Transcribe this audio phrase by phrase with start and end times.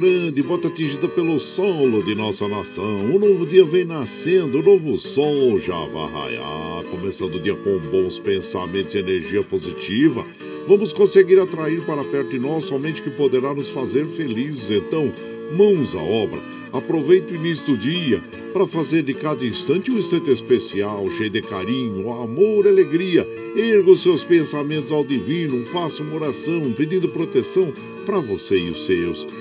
[0.00, 3.04] Grande, bota atingida pelo solo de nossa nação.
[3.04, 6.84] Um novo dia vem nascendo, o novo sol já vai raiar.
[6.90, 10.24] Começando o dia com bons pensamentos e energia positiva.
[10.66, 14.70] Vamos conseguir atrair para perto de nós somente que poderá nos fazer felizes.
[14.70, 15.12] Então,
[15.54, 16.40] mãos à obra.
[16.72, 18.22] Aproveite o início do dia
[18.54, 23.28] para fazer de cada instante um instante especial, cheio de carinho, amor alegria.
[23.54, 27.70] Erga os seus pensamentos ao divino, faça uma oração pedindo proteção
[28.06, 29.26] para você e os seus.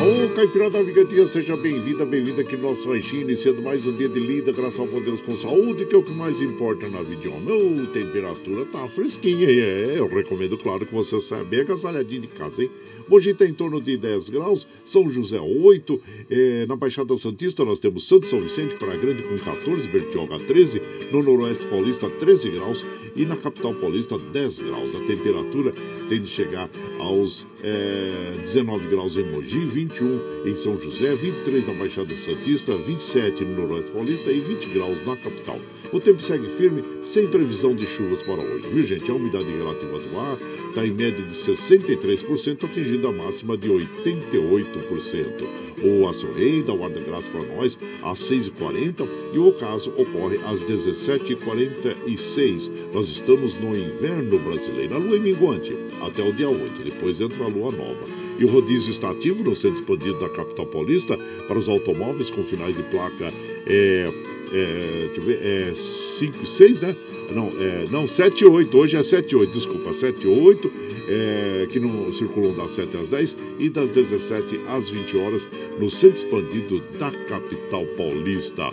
[0.00, 4.08] Ô, Caipirada da Vigantinha, seja bem-vinda, bem-vinda aqui no nosso ranchinho, iniciando mais um dia
[4.08, 7.00] de lida, graças ao bom Deus com saúde, que é o que mais importa na
[7.00, 7.86] vida homem.
[7.86, 12.70] Temperatura tá fresquinha, é, eu recomendo, claro, que você saia bem agasalhadinho de casa, hein?
[13.10, 16.00] Hoje está em torno de 10 graus, São José 8,
[16.30, 20.82] é, na Baixada Santista nós temos Santo São Vicente, Praia Grande com 14, Bertioga 13,
[21.10, 22.84] no Noroeste Paulista 13 graus
[23.18, 24.94] e na Capital Paulista 10 graus.
[24.94, 25.74] A temperatura
[26.08, 26.70] tem de chegar
[27.00, 33.44] aos é, 19 graus em Mogi, 21 em São José, 23 na Baixada Santista, 27
[33.44, 35.58] no Noroeste Paulista e 20 graus na capital.
[35.90, 39.10] O tempo segue firme, sem previsão de chuvas para hoje, viu gente?
[39.10, 40.36] A umidade relativa do ar
[40.68, 45.46] está em média de 63%, atingindo a máxima de 88%.
[45.80, 46.04] O
[46.34, 50.60] Rei dá o ar de graça para nós às 6h40 e o ocaso ocorre às
[50.60, 52.70] 17h46.
[52.92, 57.44] Nós estamos no inverno brasileiro, a lua é minguante até o dia 8, depois entra
[57.44, 58.28] a lua nova.
[58.38, 62.42] E o rodízio está ativo no centro expandido da capital paulista para os automóveis com
[62.42, 63.32] finais de placa
[63.66, 64.12] é,
[64.52, 66.96] é, deixa eu ver, é 5 e 6, né?
[67.34, 70.72] Não, é, não, 7 e 8, hoje é 7 e 8, desculpa, 7 e 8,
[71.08, 75.48] é, que não circulam das 7 às 10 e das 17 às 20 horas
[75.78, 78.70] no centro expandido da capital paulista.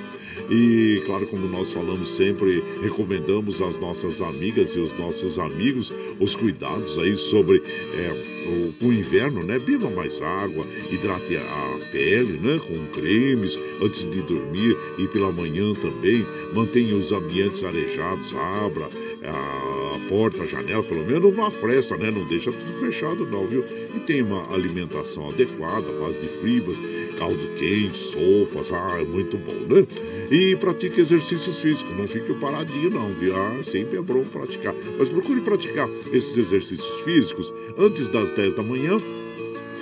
[0.50, 6.36] E, claro, como nós falamos sempre, recomendamos às nossas amigas e os nossos amigos os
[6.36, 9.58] cuidados aí sobre é, o, o, inverno, né?
[9.58, 12.60] Beba mais água, hidrate a pele, né?
[12.60, 16.26] Com cremes antes de dormir e pela manhã também.
[16.54, 18.88] Mantenha os ambientes arejados, abra
[19.24, 22.12] a porta, a janela, pelo menos uma fresta, né?
[22.12, 23.66] Não deixa tudo fechado não, viu?
[23.96, 26.78] E tem uma alimentação adequada, base de fibras,
[27.18, 29.86] caldo quente, sopas, ah, é muito bom, né?
[30.32, 33.36] E pratique exercícios físicos, não fique paradinho não, viu?
[33.36, 34.74] Ah, sempre é bom praticar.
[34.98, 39.00] Mas procure praticar esses exercícios físicos antes das 10 da manhã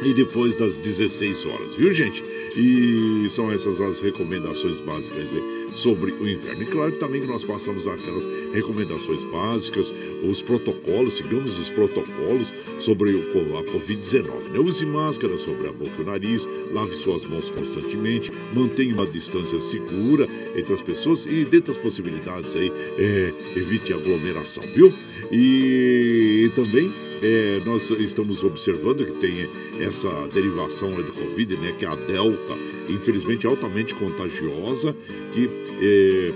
[0.01, 2.23] e depois das 16 horas, viu, gente?
[2.55, 5.29] E são essas as recomendações básicas
[5.73, 6.63] sobre o inverno.
[6.63, 9.93] E claro também que nós passamos aquelas recomendações básicas,
[10.23, 14.51] os protocolos, sigamos os protocolos sobre a Covid-19.
[14.51, 14.59] Né?
[14.59, 19.59] Use máscara sobre a boca e o nariz, lave suas mãos constantemente, mantenha uma distância
[19.59, 24.93] segura entre as pessoas e, dentro das possibilidades aí, é, evite aglomeração, viu?
[25.31, 26.91] E, e também
[27.23, 29.49] é, nós estamos observando que tem
[29.79, 32.53] essa derivação do Covid, né, que é a Delta,
[32.89, 34.93] infelizmente altamente contagiosa,
[35.31, 35.49] que
[35.81, 36.33] é,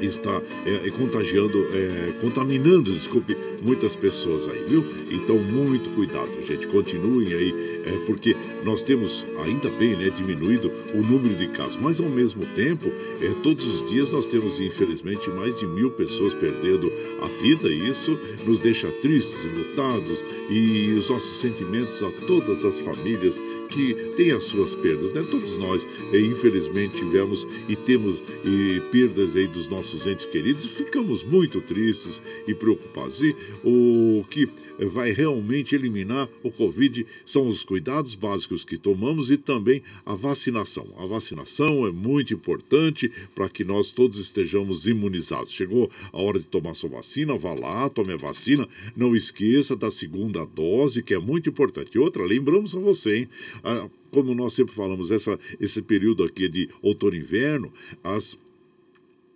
[0.00, 4.84] está é, contagiando, é, contaminando, desculpe, muitas pessoas aí, viu?
[5.10, 6.66] Então, muito cuidado, gente.
[6.66, 12.00] Continuem aí, é, porque nós temos, ainda bem, né, diminuído o número de casos, mas
[12.00, 12.88] ao mesmo tempo,
[13.20, 16.92] é, todos os dias nós temos, infelizmente, mais de mil pessoas perdendo
[17.22, 22.64] a vida, e isso nos deixa tristes e lutados, e os nossos sentimentos a todas
[22.64, 25.22] as famílias que têm as suas perdas, né?
[25.30, 31.22] Todos nós, é, infelizmente, tivemos e temos e, perdas aí dos nossos entes queridos, ficamos
[31.22, 33.22] muito tristes e preocupados.
[33.22, 34.48] E o que
[34.86, 40.86] vai realmente eliminar o Covid são os cuidados básicos que tomamos e também a vacinação.
[40.98, 45.52] A vacinação é muito importante para que nós todos estejamos imunizados.
[45.52, 48.68] Chegou a hora de tomar sua vacina, vá lá, tome a vacina.
[48.96, 51.94] Não esqueça da segunda dose, que é muito importante.
[51.94, 53.28] E outra, lembramos a você, hein?
[53.62, 57.72] Ah, como nós sempre falamos, essa, esse período aqui de outono e inverno,
[58.02, 58.38] as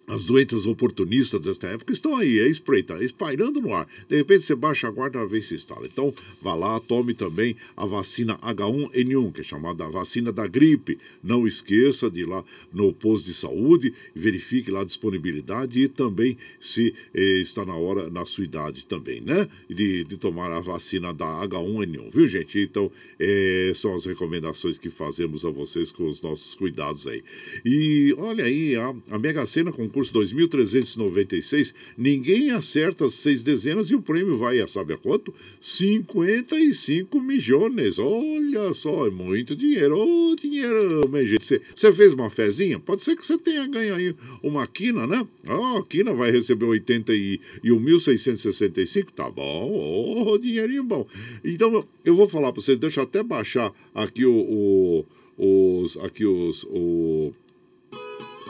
[0.07, 3.87] as doenças oportunistas desta época estão aí, é espreita, é espairando no ar.
[4.09, 5.87] De repente você baixa a guarda uma vez se instala.
[5.87, 10.99] Então, vá lá, tome também a vacina H1N1, que é chamada vacina da gripe.
[11.23, 16.37] Não esqueça de ir lá no posto de saúde, verifique lá a disponibilidade e também
[16.61, 19.49] se eh, está na hora, na sua idade também, né?
[19.69, 22.59] De, de tomar a vacina da H1N1, viu, gente?
[22.59, 27.23] Então, eh, são as recomendações que fazemos a vocês com os nossos cuidados aí.
[27.65, 33.91] E olha aí, a, a Mega Sena com concurso 2396, ninguém acerta as seis dezenas
[33.91, 35.35] e o prêmio vai a sabe a quanto?
[35.61, 37.99] 55 milhões.
[37.99, 39.99] Olha só, é muito dinheiro.
[39.99, 41.61] Ô, oh, dinheiro, minha gente.
[41.75, 42.81] Você fez uma fezinha?
[42.81, 45.29] Pode ser que você tenha ganho aí uma quina, né?
[45.47, 49.71] Ó, oh, a quina vai receber 81.665, tá bom.
[49.71, 51.07] Ô, oh, dinheirinho bom.
[51.45, 55.05] Então, eu vou falar para vocês, deixa eu até baixar aqui o, o
[55.37, 57.33] os aqui os o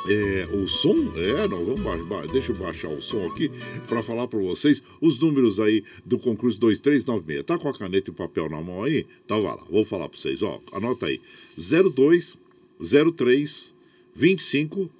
[0.09, 3.51] é, o som, é, nós vamos baixar, deixa eu baixar o som aqui
[3.89, 7.45] para falar para vocês os números aí do concurso 2396.
[7.45, 9.07] Tá com a caneta e o papel na mão aí?
[9.25, 11.21] Então vai lá, vou falar para vocês, ó, anota aí.
[11.57, 12.39] 02
[13.17, 13.75] 03
[14.15, 14.91] 25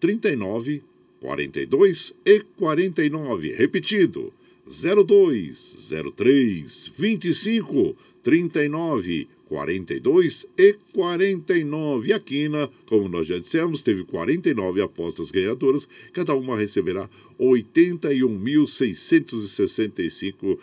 [0.00, 0.82] 39
[1.20, 3.54] 42 e 49.
[3.54, 4.32] Repetido.
[4.66, 12.08] 02 03 25 39 42 e 49.
[12.08, 17.08] E a Quina, como nós já dissemos, teve 49 apostas ganhadoras, cada uma receberá
[17.38, 20.58] R$ 81.665.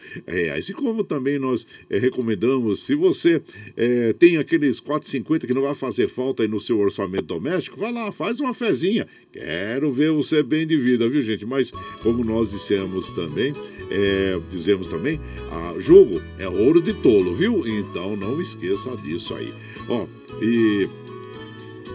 [0.70, 3.42] E como também nós é, recomendamos, se você
[3.76, 7.92] é, tem aqueles 4,50 que não vai fazer falta aí no seu orçamento doméstico, vai
[7.92, 9.08] lá, faz uma fezinha.
[9.32, 11.46] Quero ver você bem de vida, viu, gente?
[11.46, 13.54] Mas, como nós dissemos também,
[13.90, 15.20] é, dizemos também,
[15.52, 17.68] a jogo é ouro de tolo, viu?
[17.68, 19.52] Então não esqueça disso aí.
[19.88, 20.08] Ó,
[20.42, 20.90] e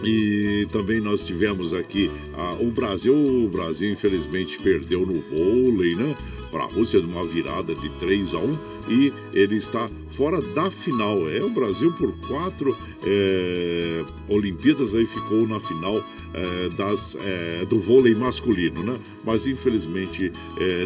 [0.03, 6.15] e também nós tivemos aqui ah, o Brasil, o Brasil infelizmente perdeu no vôlei, né?
[6.51, 8.51] para a Rússia numa virada de 3 a 1
[8.89, 11.17] e ele está fora da final.
[11.29, 16.03] É o Brasil por quatro é, Olimpíadas aí ficou na final
[16.33, 18.99] é, das, é, do vôlei masculino, né?
[19.23, 20.31] Mas infelizmente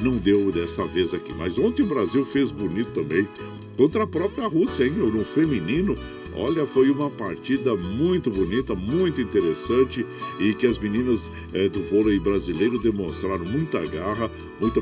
[0.04, 1.34] não deu dessa vez aqui.
[1.34, 3.28] Mas ontem o Brasil fez bonito também
[3.78, 4.94] contra a própria Rússia, hein?
[4.94, 5.96] No feminino,
[6.38, 10.06] Olha, foi uma partida muito bonita, muito interessante
[10.38, 14.30] e que as meninas é, do vôlei brasileiro demonstraram muita garra,
[14.60, 14.82] muita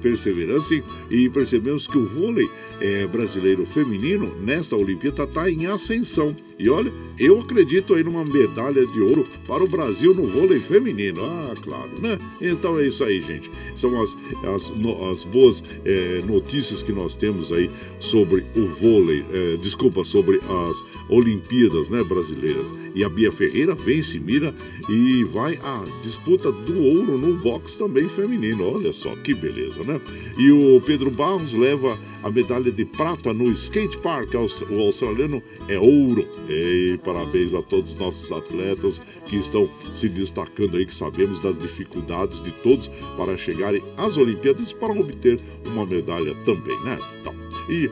[0.00, 0.80] perseverança
[1.10, 2.48] e percebemos que o vôlei
[2.80, 6.34] é, brasileiro feminino nesta Olimpíada está em ascensão.
[6.58, 11.24] E olha, eu acredito aí numa medalha de ouro para o Brasil no vôlei feminino.
[11.24, 12.18] Ah, claro, né?
[12.40, 13.50] Então é isso aí, gente.
[13.76, 14.16] São as,
[14.54, 20.04] as, no, as boas é, notícias que nós temos aí sobre o vôlei, é, desculpa,
[20.04, 22.72] sobre as Olimpíadas né, brasileiras.
[22.94, 24.54] E a Bia Ferreira vence, mira
[24.88, 28.74] e vai à disputa do ouro no boxe também feminino.
[28.74, 30.00] Olha só que beleza, né?
[30.38, 34.34] E o Pedro Barros leva a medalha de prata no skate park.
[34.34, 36.26] O australiano é ouro.
[36.48, 41.58] E parabéns a todos os nossos atletas que estão se destacando aí, que sabemos das
[41.58, 46.96] dificuldades de todos para chegarem às Olimpíadas para obter uma medalha também, né?
[47.20, 47.34] Então,
[47.68, 47.90] e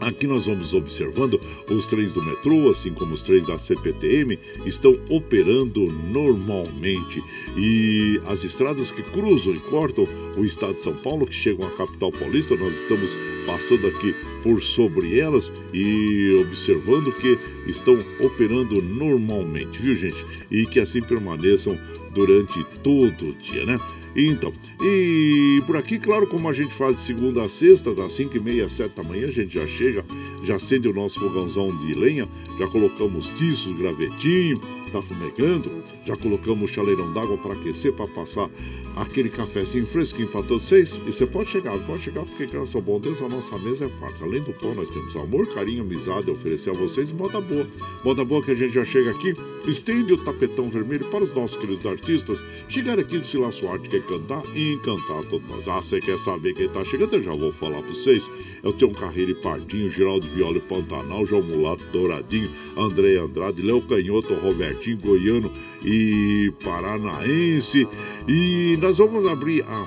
[0.00, 1.40] Aqui nós vamos observando
[1.70, 7.22] os trens do metrô, assim como os trens da CPTM, estão operando normalmente.
[7.56, 11.70] E as estradas que cruzam e cortam o estado de São Paulo, que chegam à
[11.72, 19.82] capital paulista, nós estamos passando aqui por sobre elas e observando que estão operando normalmente,
[19.82, 20.24] viu gente?
[20.50, 21.78] E que assim permaneçam
[22.14, 23.78] durante todo o dia, né?
[24.20, 28.36] Então, e por aqui, claro, como a gente faz de segunda a sexta, das 5
[28.36, 30.04] e meia às 7 da manhã, a gente já chega,
[30.42, 35.70] já acende o nosso fogãozão de lenha, já colocamos tiços, gravetinho, tá fumegando,
[36.04, 38.48] já colocamos chaleirão d'água para aquecer, para passar
[38.96, 41.00] aquele cafezinho fresquinho para todos vocês.
[41.06, 44.24] E você pode chegar, pode chegar, porque graças bom Deus a nossa mesa é farta.
[44.24, 47.66] Além do pão, nós temos amor, carinho, amizade a oferecer a vocês moda boa.
[48.04, 49.34] Moda boa que a gente já chega aqui,
[49.66, 54.02] estende o tapetão vermelho para os nossos queridos artistas chegar aqui de Silas Suarte, quer
[54.02, 55.68] cantar e encantar todos nós.
[55.68, 57.14] Ah, você quer saber quem tá chegando?
[57.16, 58.30] Eu já vou falar para vocês.
[58.62, 63.62] É o Tião Carreiro e Pardinho, Geraldo Viola e Pantanal, João Mulato Douradinho, André Andrade,
[63.62, 65.50] Léo Canhoto, Robertinho Goiano
[65.84, 67.86] e Paranaense.
[68.26, 69.86] E nós vamos abrir a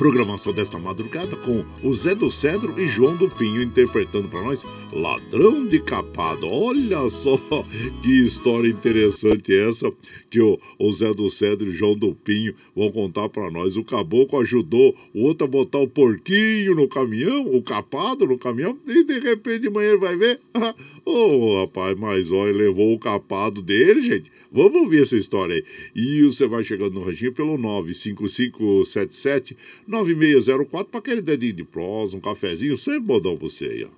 [0.00, 4.64] programação desta madrugada com o Zé do Cedro e João do Pinho interpretando para nós
[4.90, 6.46] Ladrão de Capado.
[6.46, 7.36] Olha só
[8.02, 9.92] que história interessante essa
[10.30, 13.76] que o, o Zé do Cedro e João do Pinho vão contar para nós.
[13.76, 18.78] O caboclo ajudou o outro a botar o porquinho no caminhão, o capado no caminhão,
[18.86, 20.40] e de repente de manhã ele vai ver.
[21.10, 24.30] Ô oh, rapaz, mas olha, levou o capado dele, gente.
[24.52, 25.64] Vamos ouvir essa história aí.
[25.92, 29.56] E você vai chegando no reginho pelo 95577
[29.88, 33.88] 9604 para aquele dedinho de prosa, um cafezinho, sempre modão pra você aí, ó.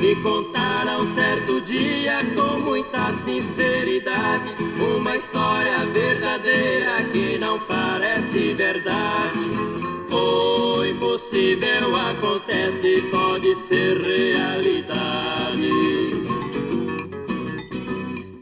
[0.00, 0.65] Me com
[2.86, 9.50] muita sinceridade uma história verdadeira que não parece verdade.
[10.10, 15.70] O impossível acontece, pode ser realidade.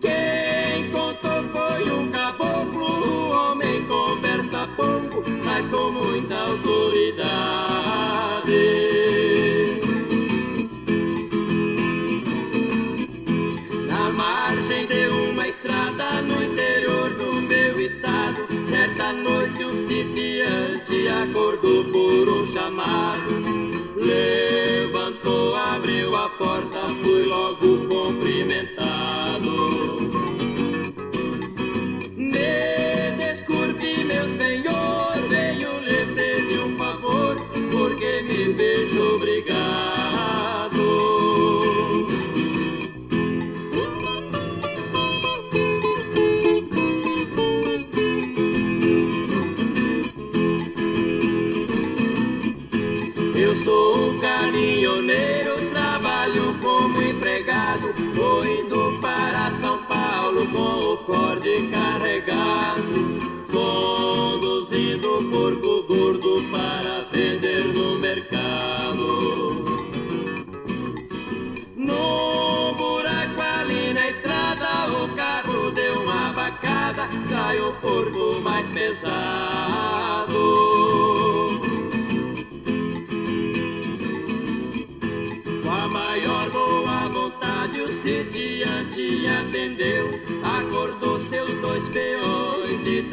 [0.00, 7.73] Quem contou foi um caboclo, homem conversa pouco, mas com muita autoridade.
[19.04, 23.32] Certa noite o sitiante acordou por um chamado.
[23.96, 28.73] Levantou, abriu a porta, foi logo cumprimentado.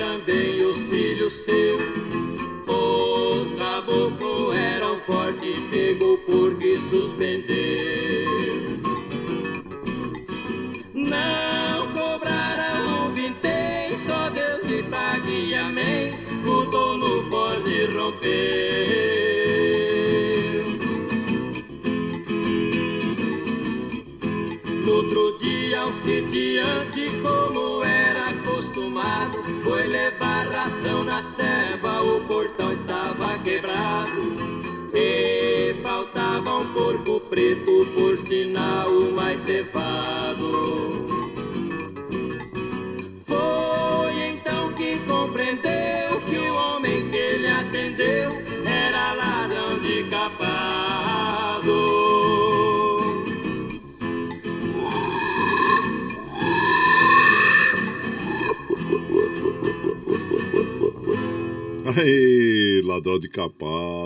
[0.01, 1.81] Também os filhos seus.
[2.67, 6.17] Os caboclos eram fortes, pegou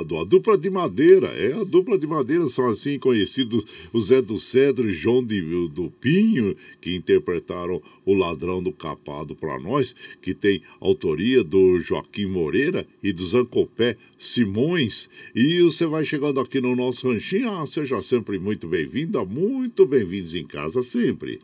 [0.05, 0.17] capado.
[0.17, 1.27] A dupla de madeira.
[1.27, 5.41] É, a dupla de madeira são assim conhecidos o Zé do Cedro e João de,
[5.69, 12.27] do Pinho, que interpretaram o ladrão do capado para nós, que tem autoria do Joaquim
[12.27, 15.09] Moreira e do Zancopé Simões.
[15.33, 17.49] E você vai chegando aqui no nosso ranchinho.
[17.49, 21.39] Ah, seja sempre muito bem-vinda, muito bem-vindos em casa sempre.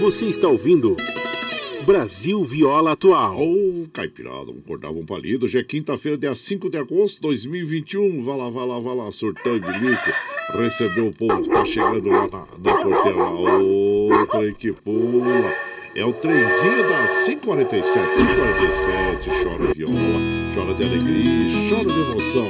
[0.00, 0.96] Você está ouvindo.
[1.86, 3.38] Brasil Viola Atual.
[3.38, 5.44] Ô, oh, caipirada, um cordava um palido.
[5.44, 8.24] Hoje é quinta-feira, dia 5 de agosto de 2021.
[8.24, 10.10] Vá lá, vá lá, vá lá, surtando de bico.
[10.58, 13.30] Recebeu o povo que tá chegando lá na, na portela.
[13.30, 15.54] Outra que pula.
[15.94, 17.94] É o trenzinho das 547.
[18.16, 19.44] 547.
[19.44, 19.94] Chora viola,
[20.56, 22.48] chora de alegria, chora de emoção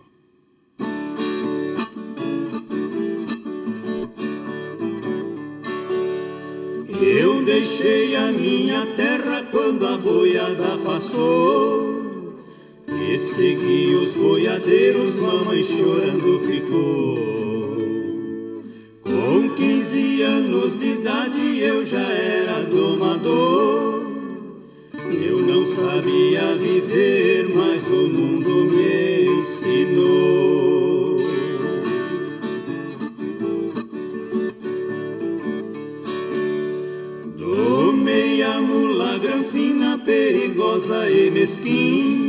[7.45, 11.93] Deixei a minha terra quando a boiada passou
[12.87, 17.19] e segui os boiadeiros, mamãe chorando ficou.
[19.03, 24.03] Com 15 anos de idade eu já era domador.
[25.11, 30.52] Eu não sabia viver, mas o mundo me ensinou.
[40.93, 42.23] Perigosa e mesquinha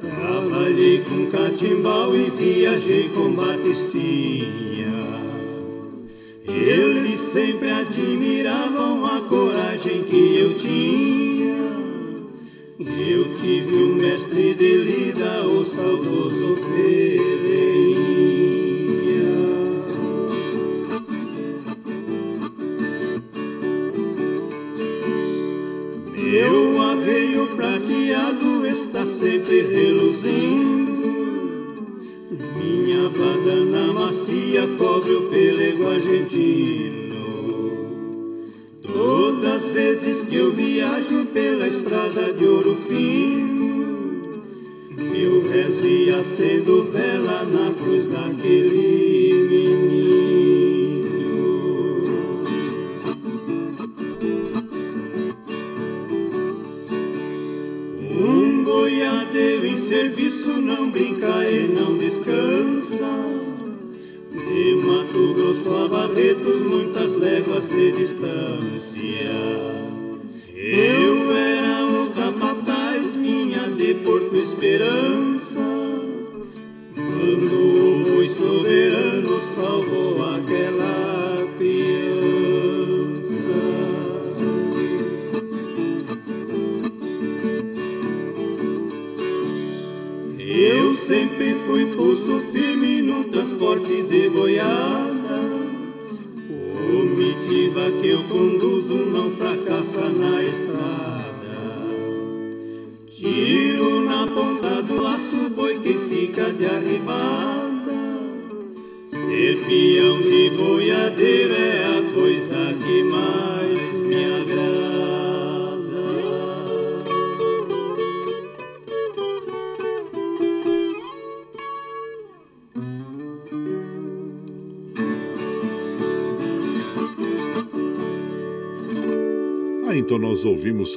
[0.00, 4.86] Trabalhei com catimbau e viajei com batistinha.
[6.46, 11.56] Eles sempre admiravam a coragem que eu tinha.
[12.78, 17.39] Eu tive um mestre de lida, o saudoso Ferreirinha.
[28.82, 30.90] Está sempre reluzindo.
[32.56, 37.00] Minha badana macia cobre o pelego argentino.
[38.82, 44.42] Todas as vezes que eu viajo pela estrada de ouro fino,
[44.96, 48.99] meu rezo ia sendo vela na cruz daquele
[59.76, 63.08] serviço não brinca e não descansa.
[64.30, 69.89] De Mato Grosso a Barretos, muitas léguas de distância.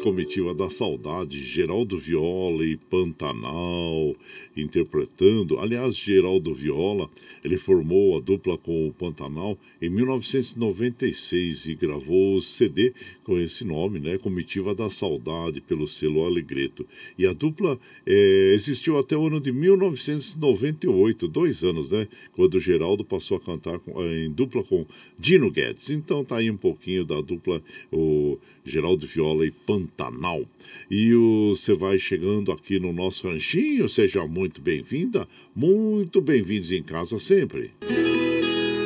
[0.04, 4.14] Comitiva da Saudade, Geraldo Viola e Pantanal
[4.56, 5.58] interpretando.
[5.58, 7.10] Aliás, Geraldo Viola,
[7.42, 13.64] ele formou a dupla com o Pantanal em 1996 e gravou o CD com esse
[13.64, 14.18] nome, né?
[14.18, 16.86] Comitiva da Saudade, pelo selo Alegreto.
[17.18, 22.10] E a dupla é, existiu até o ano de 1998, dois anos, né?
[22.34, 24.86] Quando Geraldo passou a cantar com, em dupla com
[25.18, 25.90] Dino Guedes.
[25.90, 30.44] Então tá aí um pouquinho da dupla, o Geraldo Viola e Pantanal.
[30.90, 31.14] E
[31.50, 37.72] você vai chegando aqui no nosso ranchinho, seja muito bem-vinda, muito bem-vindos em casa sempre.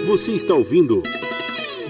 [0.07, 1.03] Você está ouvindo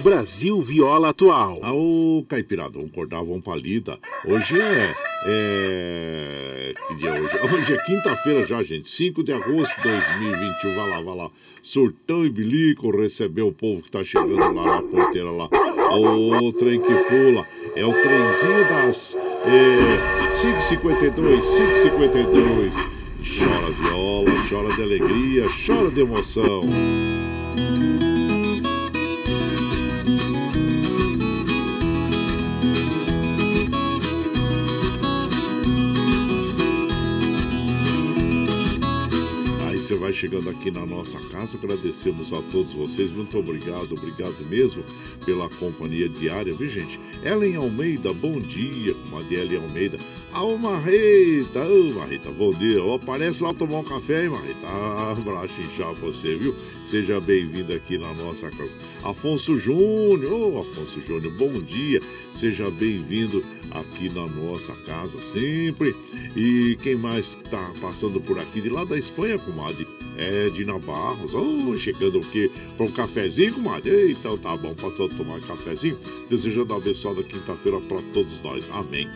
[0.02, 1.60] Brasil Viola Atual.
[1.62, 3.98] Ô, Caipirada, vamos acordar, vamos palida.
[4.24, 4.94] Hoje é,
[5.26, 6.74] é.
[6.88, 7.36] Que dia é hoje?
[7.54, 8.88] Hoje é quinta-feira já, gente.
[8.88, 10.74] 5 de agosto de 2021.
[10.74, 11.30] Vai lá, vai lá.
[11.60, 15.48] Surtão e bilico recebeu o povo que tá chegando lá na porteira lá.
[15.90, 17.46] O trem que pula.
[17.74, 22.74] É o trenzinho das é, 552, 552.
[23.20, 26.62] Chora viola, chora de alegria, chora de emoção.
[39.88, 41.56] Você vai chegando aqui na nossa casa.
[41.56, 43.10] Agradecemos a todos vocês.
[43.10, 44.84] Muito obrigado, obrigado mesmo
[45.24, 47.00] pela companhia diária, viu, gente?
[47.24, 48.92] Ellen Almeida, bom dia.
[48.92, 49.98] Comadre Almeida.
[50.32, 52.82] Ah, ô Marreta, ô Marreta, bom dia.
[52.82, 54.66] Ó, aparece lá tomar um café, hein, Marreta?
[54.66, 55.16] Ah,
[55.58, 56.54] inchar você, viu?
[56.84, 58.70] Seja bem-vindo aqui na nossa casa.
[59.02, 62.00] Afonso Júnior, ô Afonso Júnior, bom dia.
[62.32, 65.94] Seja bem-vindo aqui na nossa casa sempre.
[66.36, 69.86] E quem mais está passando por aqui de lá da Espanha, comadre?
[70.16, 71.34] É Dina Barros.
[71.34, 74.12] Oh, chegando aqui para um cafezinho, comadre.
[74.12, 75.98] Então tá bom, passou a tomar cafezinho.
[76.28, 78.68] Desejando uma abençoada quinta-feira para todos nós.
[78.72, 79.08] Amém.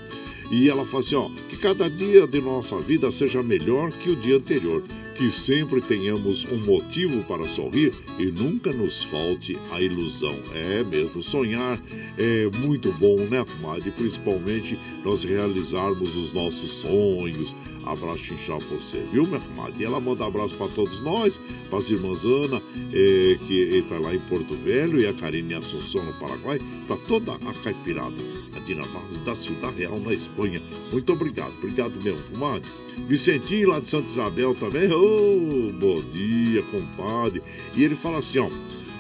[0.53, 4.17] E ela fala assim: ó, que cada dia de nossa vida seja melhor que o
[4.17, 4.83] dia anterior
[5.23, 10.37] que sempre tenhamos um motivo para sorrir e nunca nos falte a ilusão.
[10.53, 11.81] É mesmo, sonhar
[12.19, 13.93] é muito bom, né, comadre?
[13.93, 17.55] Principalmente nós realizarmos os nossos sonhos.
[17.85, 19.85] Abraço inchado você, viu, minha comadre?
[19.85, 22.61] E ela manda abraço para todos nós, para irmãs Ana,
[22.93, 27.35] é, que está lá em Porto Velho, e a Karine Assunção no Paraguai, para toda
[27.35, 28.17] a caipirada,
[28.57, 30.61] a Dina Barros da Cidade Real na Espanha.
[30.91, 32.69] Muito obrigado, obrigado mesmo, comadre.
[33.07, 37.43] Vicentinho lá de Santa Isabel também, oh, bom dia, compadre.
[37.75, 38.49] E ele fala assim, ó,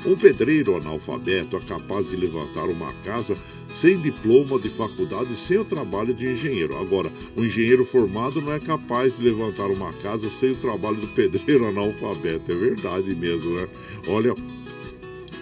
[0.05, 3.37] um pedreiro analfabeto é capaz de levantar uma casa
[3.68, 6.76] sem diploma de faculdade, sem o trabalho de engenheiro.
[6.76, 11.09] Agora, o engenheiro formado não é capaz de levantar uma casa sem o trabalho do
[11.09, 12.50] pedreiro analfabeto.
[12.50, 13.68] É verdade mesmo, né?
[14.09, 14.35] Olha,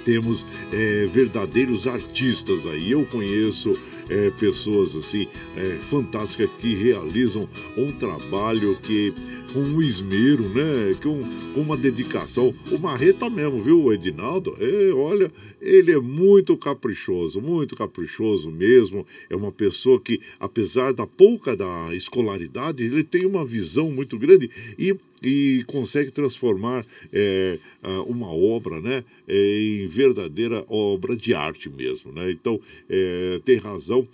[0.04, 2.92] temos é, verdadeiros artistas aí.
[2.92, 3.74] Eu conheço
[4.10, 9.14] é, pessoas assim é, fantásticas que realizam um trabalho que
[9.52, 10.94] com um esmero, né?
[11.02, 11.22] Com,
[11.54, 12.54] com uma dedicação.
[12.70, 14.56] O Marreta mesmo, viu, o Edinaldo?
[14.60, 19.06] É, olha, ele é muito caprichoso, muito caprichoso mesmo.
[19.28, 24.50] É uma pessoa que, apesar da pouca da escolaridade, ele tem uma visão muito grande
[24.78, 27.58] e e consegue transformar é,
[28.06, 32.12] uma obra né, é, em verdadeira obra de arte mesmo.
[32.12, 32.30] Né?
[32.30, 34.06] Então, é, tem razão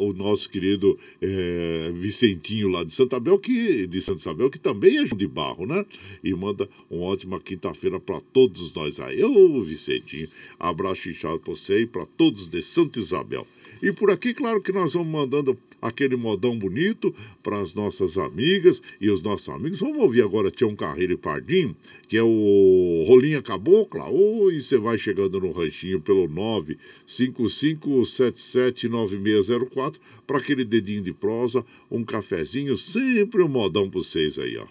[0.00, 4.98] o nosso querido é, Vicentinho lá de Santa Bel, que, de Santa Isabel, que também
[4.98, 5.84] é de barro, né?
[6.22, 9.22] E manda uma ótima quinta-feira para todos nós aí.
[9.22, 13.46] Ô, Vicentinho, Abraço inchado para você e para todos de Santa Isabel.
[13.82, 18.82] E por aqui, claro que nós vamos mandando aquele modão bonito para as nossas amigas
[19.00, 19.78] e os nossos amigos.
[19.78, 21.76] Vamos ouvir agora Tião Carreiro e Pardinho,
[22.08, 24.10] que é o Rolinha Cabocla.
[24.10, 26.26] Oi, você vai chegando no ranchinho pelo
[27.06, 29.94] 955779604
[30.26, 34.66] para aquele dedinho de prosa, um cafezinho, sempre um modão para vocês aí, ó.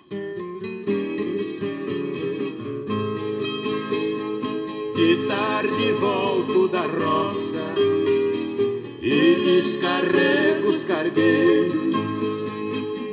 [4.98, 7.64] De tarde volto da roça
[9.00, 11.94] e descarrego os cargueiros.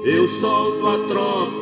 [0.03, 1.54] Eu solto a tropa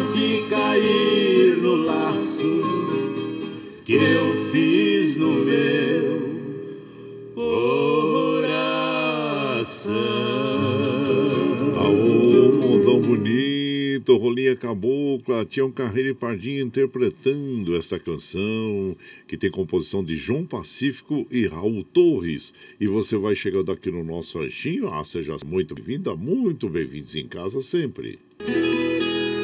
[0.00, 2.62] as de cair no laço
[3.84, 6.30] que eu fiz no meu
[7.34, 8.34] coração.
[11.76, 18.96] Aô, mozão bonito, Rolinha Cabocla, Tião Carreira e Pardinho interpretando esta canção,
[19.28, 22.54] que tem composição de João Pacífico e Raul Torres.
[22.80, 27.28] E você vai chegando aqui no nosso ranchinho, ah, seja muito bem-vinda, muito bem-vindos em
[27.28, 28.18] casa sempre.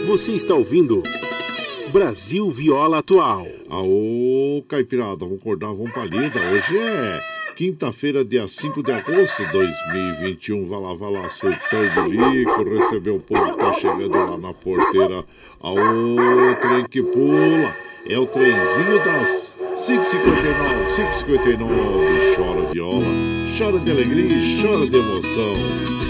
[0.07, 1.03] Você está ouvindo
[1.93, 3.45] Brasil Viola Atual.
[3.69, 6.41] Aô, Caipirada, vamos acordar, vamos pra lida.
[6.53, 7.21] Hoje é
[7.57, 10.65] quinta-feira, dia 5 de agosto de 2021.
[10.67, 15.25] Vai lá, vai lá, surtando lico, recebeu o povo que tá chegando lá na porteira.
[15.61, 15.77] Aô,
[16.61, 17.75] trem que pula.
[18.09, 22.37] É o trenzinho das 5h59, 5h59.
[22.37, 23.05] Chora viola,
[23.59, 26.06] chora de alegria e chora de emoção.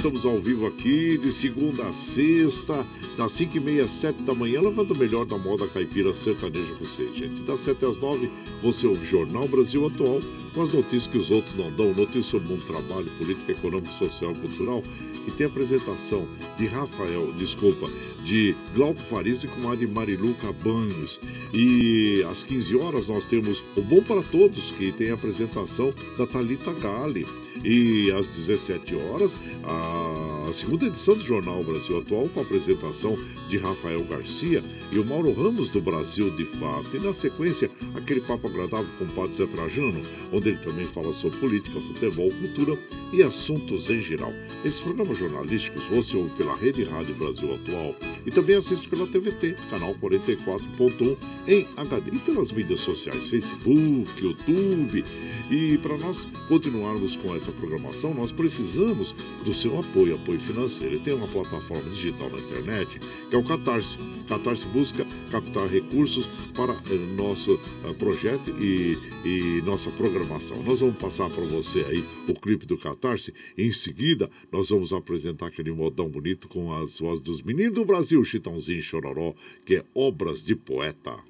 [0.00, 2.86] Estamos ao vivo aqui de segunda a sexta,
[3.18, 6.72] das 5 e meia às 7 da manhã, levando o melhor da moda caipira sertaneja
[6.72, 7.42] pra você, gente.
[7.42, 8.30] Das 7 às 9,
[8.62, 10.22] você ouve Jornal Brasil Atual,
[10.54, 13.92] com as notícias que os outros não dão, notícias sobre o mundo, trabalho, política, econômica,
[13.92, 14.82] social, cultural.
[15.28, 17.86] E tem a apresentação de Rafael, desculpa,
[18.24, 21.20] de Glauco Farias e com a de Marilu Cabanhos.
[21.52, 26.26] E às 15 horas nós temos o Bom para Todos, que tem a apresentação da
[26.26, 27.26] Talita Gale.
[27.64, 33.16] E às 17 horas, a segunda edição do Jornal Brasil Atual, com a apresentação
[33.48, 36.96] de Rafael Garcia e o Mauro Ramos do Brasil de Fato.
[36.96, 40.00] E na sequência, aquele papo agradável com o Padre Zé Trajano,
[40.32, 42.78] onde ele também fala sobre política, futebol, cultura
[43.12, 44.32] e assuntos em geral.
[44.64, 47.94] Esses programas jornalísticos você ouve pela Rede Rádio Brasil Atual
[48.26, 51.16] e também assiste pela TVT, canal 44.1
[51.48, 55.04] em HD e pelas mídias sociais, Facebook, YouTube.
[55.50, 60.96] E para nós continuarmos com essa programação, nós precisamos do seu apoio, apoio financeiro.
[60.96, 62.98] E tem uma plataforma digital na internet
[63.28, 63.96] que é o Catarse.
[64.28, 70.62] Catarse busca captar recursos para eh, nosso eh, projeto e, e nossa programação.
[70.62, 73.32] Nós vamos passar para você aí o clipe do Catarse.
[73.56, 78.22] Em seguida, nós vamos apresentar aquele modão bonito com as vozes dos meninos do Brasil,
[78.24, 81.29] Chitãozinho e Chororó, que é Obras de Poeta.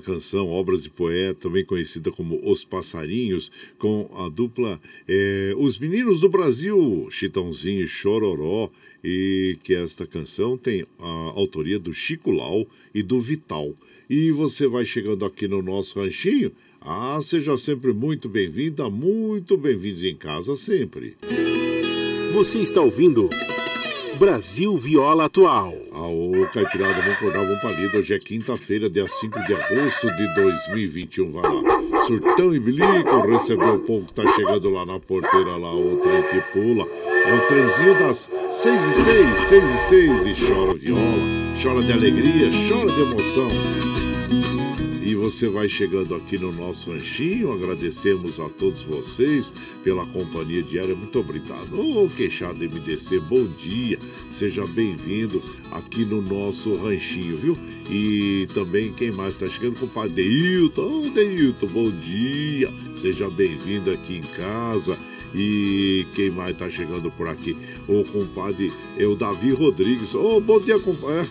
[0.00, 6.20] Canção, Obras de Poeta, também conhecida como Os Passarinhos, com a dupla é, Os Meninos
[6.20, 8.70] do Brasil, Chitãozinho e Chororó,
[9.02, 13.74] e que esta canção tem a autoria do Chico Lau e do Vital.
[14.08, 16.52] E você vai chegando aqui no nosso ranchinho.
[16.80, 21.16] Ah, seja sempre muito bem-vinda, muito bem-vindos em casa sempre.
[22.32, 23.28] Você está ouvindo
[24.20, 25.74] Brasil Viola Atual.
[25.92, 27.96] Aô, Caipirada, vamos acordar, vamos palida.
[27.96, 31.32] Hoje é quinta-feira, dia 5 de agosto de 2021.
[31.32, 32.04] Vai lá.
[32.06, 36.22] Surtão e bilico, recebeu o povo que tá chegando lá na porteira, lá, o trem
[36.24, 36.86] que pula.
[37.06, 41.02] É o trenzinho das 6 e 6, 6 e 6, e chora viola,
[41.62, 44.09] chora de alegria, chora de emoção.
[45.30, 47.52] Você vai chegando aqui no nosso ranchinho.
[47.52, 49.52] Agradecemos a todos vocês
[49.84, 50.92] pela companhia diária.
[50.92, 51.72] Muito obrigado.
[51.72, 53.96] Ô, queixado MDC, bom dia.
[54.28, 57.56] seja bem-vindo aqui no nosso ranchinho, viu?
[57.88, 59.78] E também quem mais está chegando?
[59.78, 61.04] Com o pai Deilton.
[61.06, 62.68] Oh, Deilton, bom dia.
[62.96, 64.98] Seja bem-vindo aqui em casa.
[65.34, 67.56] E quem mais está chegando por aqui?
[67.88, 70.14] O compadre é o Davi Rodrigues.
[70.14, 71.28] Ô, oh, bom dia, compadre.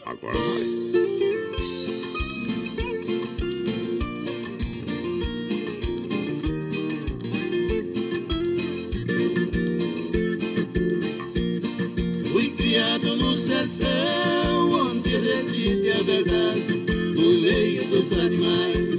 [0.04, 1.03] Agora vai.
[15.98, 16.84] A verdade
[17.14, 18.98] no meio dos animais,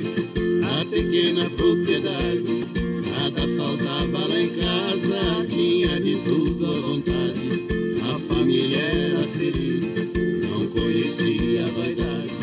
[0.64, 2.66] a pequena propriedade.
[3.12, 7.50] Nada faltava lá em casa, tinha de tudo à vontade.
[8.12, 10.14] A família era feliz,
[10.50, 12.36] não conhecia a vaidade.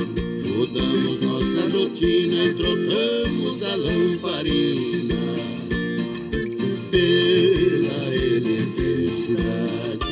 [0.55, 5.17] Mudamos nossa rotina e trocamos a lamparina
[6.91, 10.12] pela eletricidade.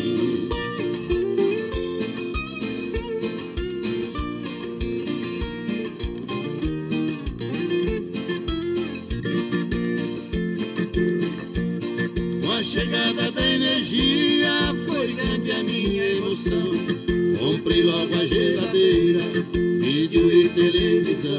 [15.00, 16.60] Foi grande a minha emoção.
[17.38, 19.22] Comprei logo a geladeira,
[19.80, 21.38] vídeo e televisão,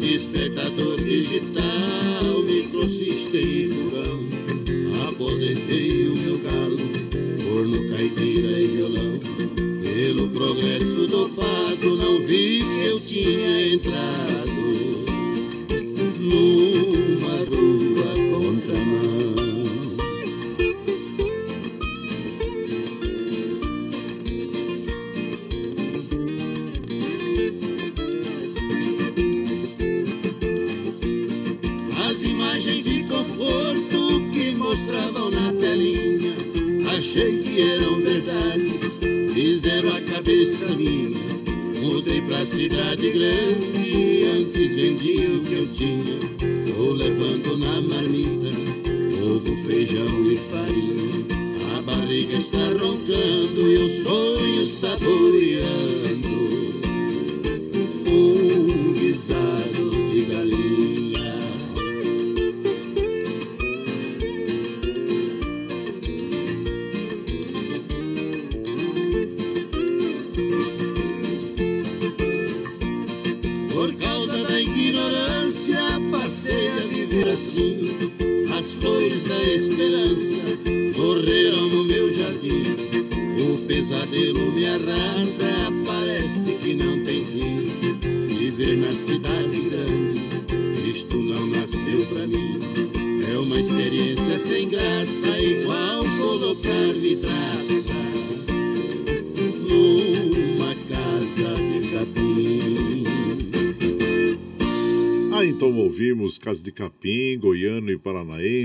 [0.00, 1.62] despertador digital,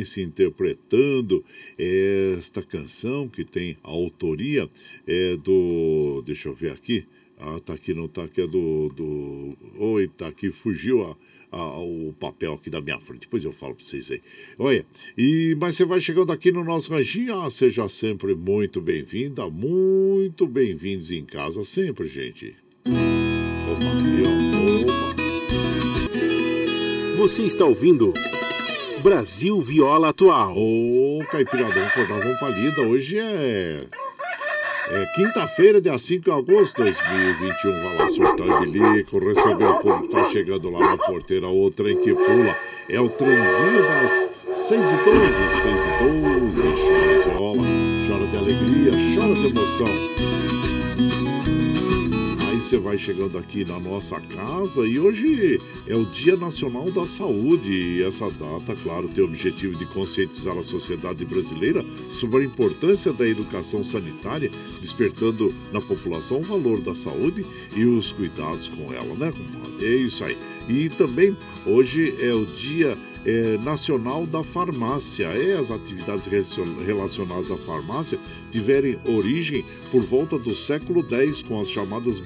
[0.10, 1.45] paranaense interpretando
[1.78, 4.68] esta canção que tem a autoria
[5.07, 6.24] é do.
[6.26, 7.05] Deixa eu ver aqui.
[7.39, 8.89] Ah, tá aqui, não tá aqui, é do.
[8.89, 9.55] do...
[9.78, 11.16] Oi, tá aqui, fugiu a
[11.51, 13.22] o papel aqui da minha frente.
[13.22, 14.22] Depois eu falo para vocês aí.
[14.60, 14.86] Olha,
[15.18, 20.45] e, mas você vai chegando aqui no nosso ranchinho, ah, seja sempre muito bem-vinda, muito
[20.45, 22.53] bem-vindos em casa sempre, gente.
[22.86, 23.84] Opa,
[24.84, 25.20] opa.
[27.18, 28.14] Você está ouvindo
[29.02, 30.54] Brasil Viola Atual.
[30.58, 32.82] Ô, Caipiradão, acordar com palida.
[32.82, 33.86] Hoje é
[34.91, 40.02] é, Quinta-feira, dia 5 de agosto de 2021, vai lá surtar bilico, receber o povo
[40.02, 42.56] que tá chegando lá na porteira, o trem que pula.
[42.89, 46.04] É o trenzinho das 6 e 12, 6 e
[46.43, 47.68] 12, chora de rola,
[48.08, 50.30] chora de alegria, chora de emoção
[52.70, 57.74] você vai chegando aqui na nossa casa e hoje é o Dia Nacional da Saúde
[57.74, 63.12] e essa data, claro, tem o objetivo de conscientizar a sociedade brasileira sobre a importância
[63.12, 67.44] da educação sanitária, despertando na população o valor da saúde
[67.76, 69.34] e os cuidados com ela, né?
[69.82, 70.38] É isso aí.
[70.70, 72.96] E também hoje é o Dia
[73.26, 75.28] é, Nacional da Farmácia.
[75.28, 76.28] É, as atividades
[76.86, 78.20] relacionadas à farmácia
[78.52, 82.20] tiverem origem por volta do século X com as chamadas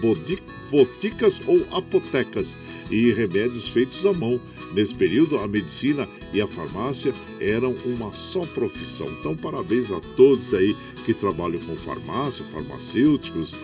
[0.72, 2.56] boticas ou apotecas
[2.90, 4.40] e remédios feitos à mão.
[4.74, 9.08] Nesse período, a medicina e a farmácia eram uma só profissão.
[9.20, 10.76] Então, parabéns a todos aí
[11.06, 13.56] que trabalham com farmácia, farmacêuticos,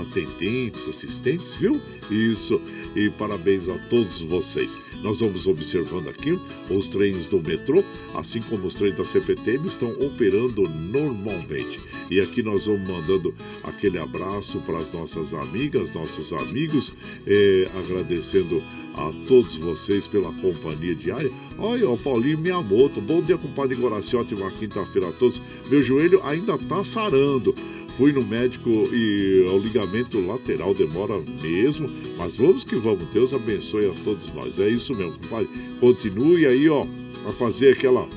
[0.00, 1.80] atendentes, assistentes, viu?
[2.10, 2.60] Isso.
[2.94, 4.78] E parabéns a todos vocês.
[5.02, 6.38] Nós vamos observando aqui
[6.78, 7.82] os trens do metrô,
[8.14, 11.80] assim como os trens da CPTM, estão operando normalmente.
[12.10, 16.94] E aqui nós vamos mandando aquele abraço para as nossas amigas, nossos amigos,
[17.26, 18.62] eh, agradecendo
[18.98, 21.30] a todos vocês pela companhia diária.
[21.58, 25.40] Olha, o Paulinho Miyamoto, bom dia, compadre Goraciotti, uma quinta-feira a todos.
[25.70, 27.54] Meu joelho ainda tá sarando.
[27.98, 33.02] Fui no médico e o ligamento lateral demora mesmo, mas vamos que vamos.
[33.12, 34.56] Deus abençoe a todos nós.
[34.60, 35.48] É isso mesmo, compadre.
[35.80, 36.86] Continue aí, ó,
[37.28, 38.08] a fazer aquela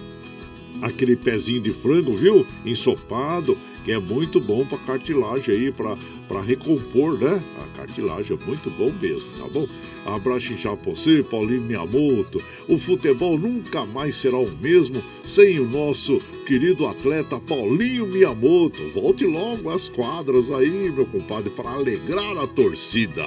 [0.83, 2.45] aquele pezinho de frango, viu?
[2.63, 7.41] Ensopado, que é muito bom para cartilagem aí, para recompor, né?
[7.61, 9.67] A cartilagem é muito bom mesmo, tá bom?
[10.05, 12.41] Abraço inchado pra você, Paulinho Miyamoto.
[12.67, 18.81] O futebol nunca mais será o mesmo sem o nosso querido atleta Paulinho Miyamoto.
[18.89, 23.23] Volte logo às quadras aí, meu compadre, para alegrar a torcida.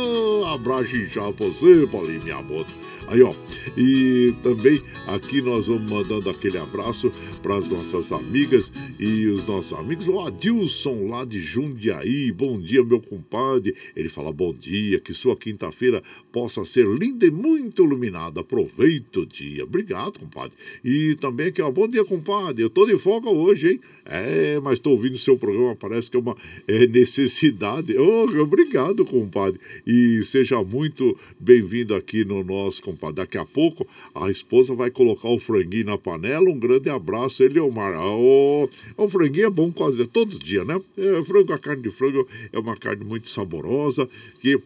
[0.52, 2.87] Abraço inchado pra você, Paulinho Miyamoto.
[3.08, 3.34] Aí, ó.
[3.76, 7.10] E também aqui nós vamos mandando aquele abraço
[7.42, 10.06] para as nossas amigas e os nossos amigos.
[10.08, 12.30] O Adilson lá de Jundiaí.
[12.30, 13.74] Bom dia, meu compadre.
[13.96, 18.40] Ele fala bom dia, que sua quinta-feira possa ser linda e muito iluminada.
[18.40, 19.64] Aproveita o dia.
[19.64, 20.56] Obrigado, compadre.
[20.84, 21.70] E também aqui, ó.
[21.70, 22.62] Bom dia, compadre.
[22.62, 23.80] Eu tô de folga hoje, hein?
[24.04, 26.36] É, mas estou ouvindo o seu programa, parece que é uma
[26.66, 27.96] é, necessidade.
[28.08, 29.60] Oh, obrigado, compadre.
[29.86, 32.82] E seja muito bem-vindo aqui no nosso,
[33.14, 36.48] Daqui a pouco a esposa vai colocar o franguinho na panela.
[36.50, 37.94] Um grande abraço, ele Omar.
[37.98, 40.80] Oh, o franguinho é bom quase todos os dias, né?
[40.96, 44.08] É, frango, a carne de frango é uma carne muito saborosa
[44.40, 44.58] que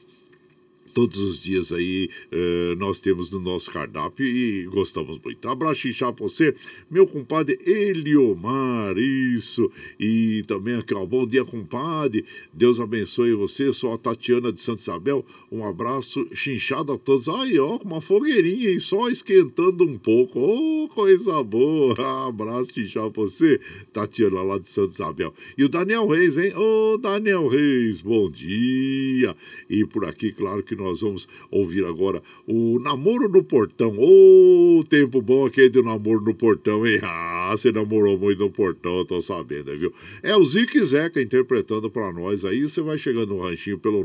[0.92, 5.48] todos os dias aí uh, nós temos no nosso cardápio e gostamos muito.
[5.48, 6.54] Abraço inchado pra você,
[6.90, 9.70] meu compadre Eliomar, isso.
[9.98, 12.24] E também aqui, ó, bom dia, compadre.
[12.52, 13.72] Deus abençoe você.
[13.72, 15.24] Sou a Tatiana de Santa Isabel.
[15.50, 17.28] Um abraço chinchado a todos.
[17.28, 20.38] Aí, ó, com uma fogueirinha e só esquentando um pouco.
[20.38, 21.94] Ô, oh, coisa boa.
[22.28, 23.60] Abraço chinchado pra você,
[23.92, 25.34] Tatiana lá de Santa Isabel.
[25.56, 26.52] E o Daniel Reis, hein?
[26.54, 29.36] Ô, oh, Daniel Reis, bom dia.
[29.68, 33.96] E por aqui, claro que nós vamos ouvir agora o Namoro no Portão.
[33.98, 37.00] Ô, oh, tempo bom aqui do Namoro no Portão, hein?
[37.42, 39.92] Ah, você namorou muito no Portão, eu tô sabendo, viu?
[40.22, 42.62] É o Zique Zeca interpretando para nós aí.
[42.62, 44.04] Você vai chegando no ranchinho pelo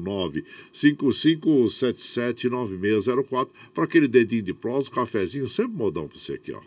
[0.73, 6.59] 955779604 para aquele dedinho de prosa, cafezinho, sempre modão pra você aqui, ó.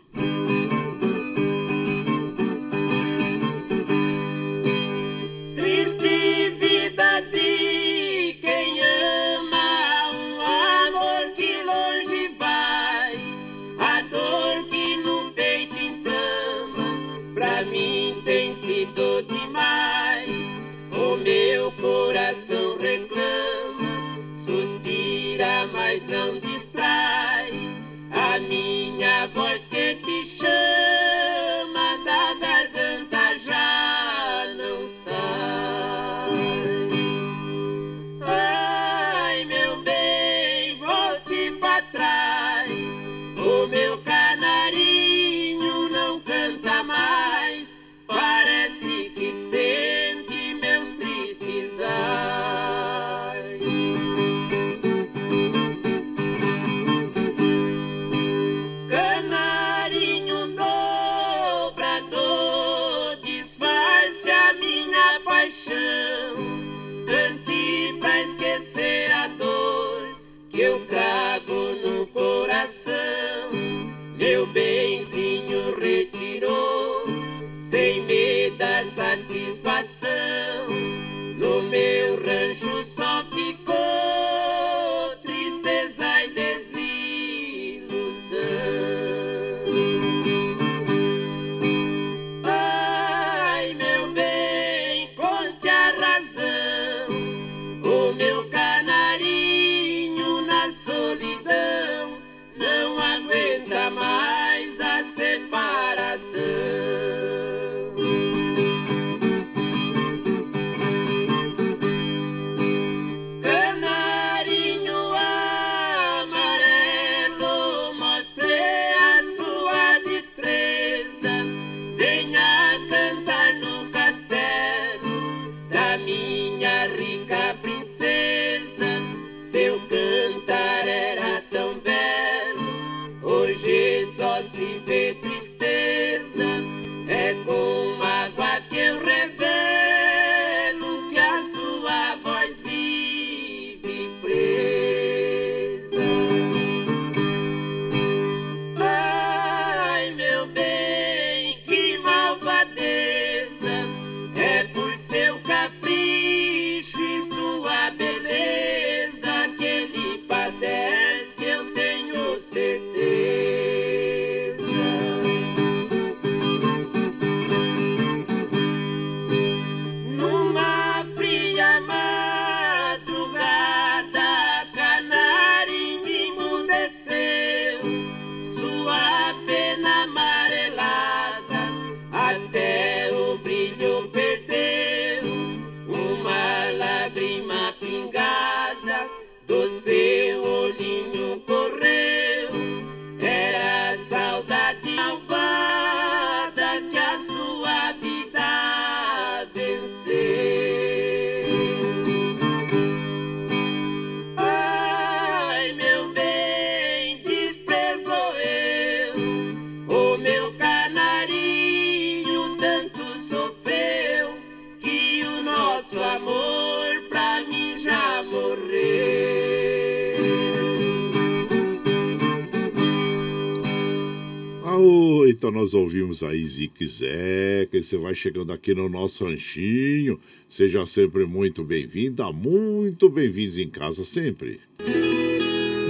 [225.71, 230.19] Nós ouvimos aí Zique Zeca, e você vai chegando aqui no nosso ranchinho.
[230.49, 234.59] Seja sempre muito bem-vinda, muito bem-vindos em casa sempre.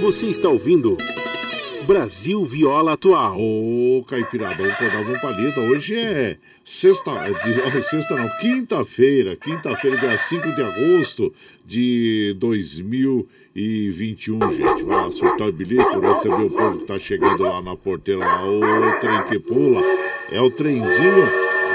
[0.00, 0.96] Você está ouvindo
[1.86, 3.40] Brasil Viola Atual.
[3.40, 5.58] Ô, Caipiradão, acordava um palito.
[5.60, 11.34] Hoje é sexta, é, sexta não, quinta-feira, quinta-feira, dia 5 de agosto
[11.66, 14.84] de 2021, gente.
[14.84, 18.46] Vai lá, surtar o bilhete, receber o povo que tá chegando lá na porteira, lá,
[18.46, 18.60] o
[19.00, 19.82] trem que pula.
[20.30, 21.26] É o trenzinho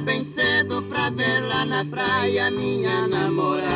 [0.01, 3.76] bem cedo pra ver lá na praia minha namorada.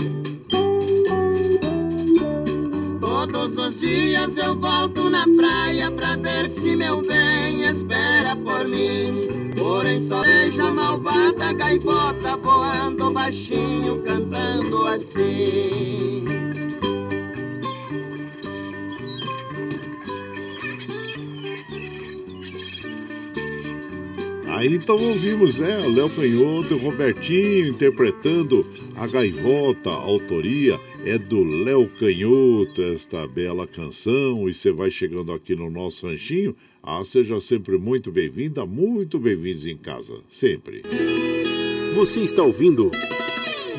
[3.71, 9.29] Os dias eu volto na praia pra ver se meu bem espera por mim.
[9.99, 16.40] só vejo a malvada gaivota voando baixinho, cantando assim.
[24.61, 25.79] Aí então ouvimos, né?
[25.79, 28.63] O Léo Canhoto, o Robertinho interpretando
[28.95, 34.47] a gaivota, a autoria é do Léo Canhoto, esta bela canção.
[34.47, 36.55] E você vai chegando aqui no nosso ranchinho.
[36.83, 40.83] Ah, seja sempre muito bem-vinda, muito bem-vindos em casa, sempre.
[41.95, 42.91] Você está ouvindo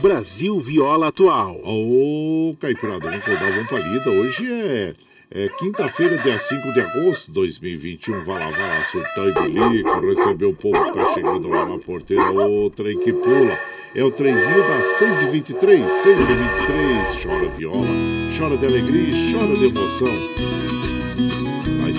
[0.00, 1.60] Brasil Viola Atual.
[1.62, 4.10] Ô, oh, Caipirada, vamos acordar, vamos palida.
[4.10, 4.94] Hoje é
[5.34, 8.24] é quinta-feira, dia 5 de agosto de 2021.
[8.24, 11.78] Vai lá, vai lá, surtar e bilico, receber o povo que tá chegando lá na
[11.78, 12.30] porteira.
[12.30, 13.58] O trem que pula.
[13.94, 17.22] É o trenzinho das 6h23, 6h23.
[17.22, 17.86] Chora viola,
[18.36, 20.61] chora de alegria, chora de emoção.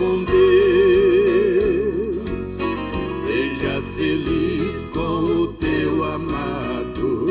[0.00, 1.84] Com Deus,
[3.22, 7.26] sejas feliz com o teu amado.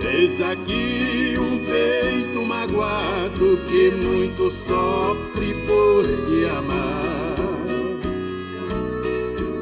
[0.00, 7.20] Tens aqui um peito magoado que muito sofre por te amar.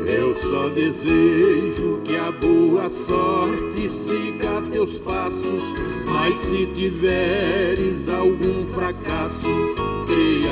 [0.06, 5.74] Eu só desejo que a boa sorte siga teus passos,
[6.06, 9.48] mas se tiveres algum fracasso,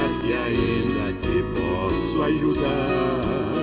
[0.07, 3.56] creias que ainda te posso ajudar.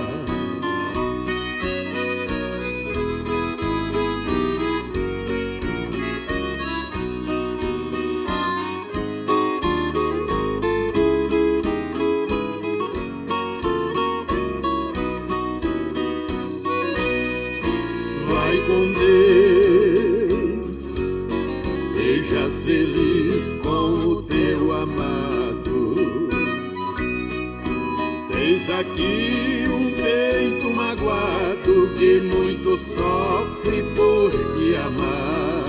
[28.74, 35.64] Tens aqui um peito magoado que muito sofre por te amar.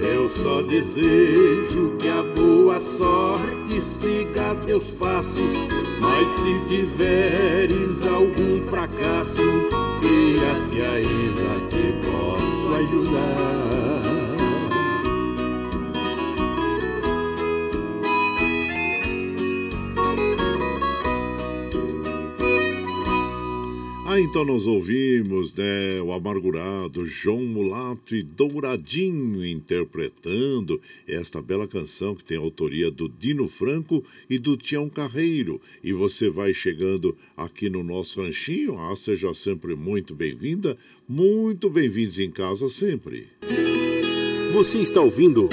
[0.00, 5.52] Eu só desejo que a boa sorte siga teus passos,
[6.00, 9.42] mas se tiveres algum fracasso,
[10.00, 13.57] dias que ainda te posso ajudar.
[24.38, 32.24] Então nós ouvimos, né, o amargurado João Mulato e Douradinho interpretando esta bela canção que
[32.24, 35.60] tem autoria do Dino Franco e do Tião Carreiro.
[35.82, 40.78] E você vai chegando aqui no nosso ranchinho, ah, seja sempre muito bem-vinda,
[41.08, 43.26] muito bem-vindos em casa sempre.
[44.52, 45.48] Você está ouvindo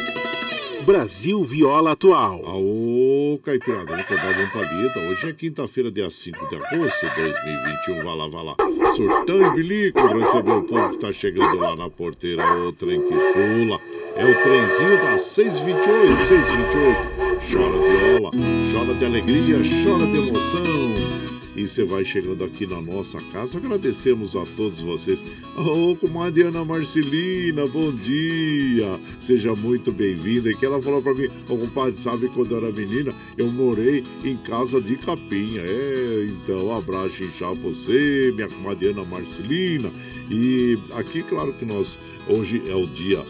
[0.86, 2.44] Brasil Viola Atual.
[2.46, 5.00] Aô, Caipirada, vou acordar um palito.
[5.00, 8.04] Hoje é quinta-feira, dia 5 de agosto de 2021.
[8.04, 8.56] Vai lá, vai lá.
[8.96, 12.44] Surtão e bilico, receber o povo que tá chegando lá na porteira.
[12.58, 13.82] O trem que pula.
[14.16, 17.26] É o trenzinho das 628, 628.
[17.52, 18.32] Chora viola,
[18.72, 21.25] chora de alegria, chora de emoção.
[21.56, 23.58] E você vai chegando aqui na nossa casa.
[23.58, 25.24] Agradecemos a todos vocês.
[25.56, 29.00] Ô, oh, comadre Ana Marcelina, bom dia.
[29.22, 30.52] Seja muito bem-vinda.
[30.52, 33.50] E que ela falou para mim, ô oh, compadre, sabe quando eu era menina, eu
[33.50, 35.62] morei em casa de capinha.
[35.62, 39.90] É, então, um abraço inchado você, minha comadre Ana Marcelina.
[40.30, 41.98] E aqui, claro que nós,
[42.28, 43.24] hoje é o dia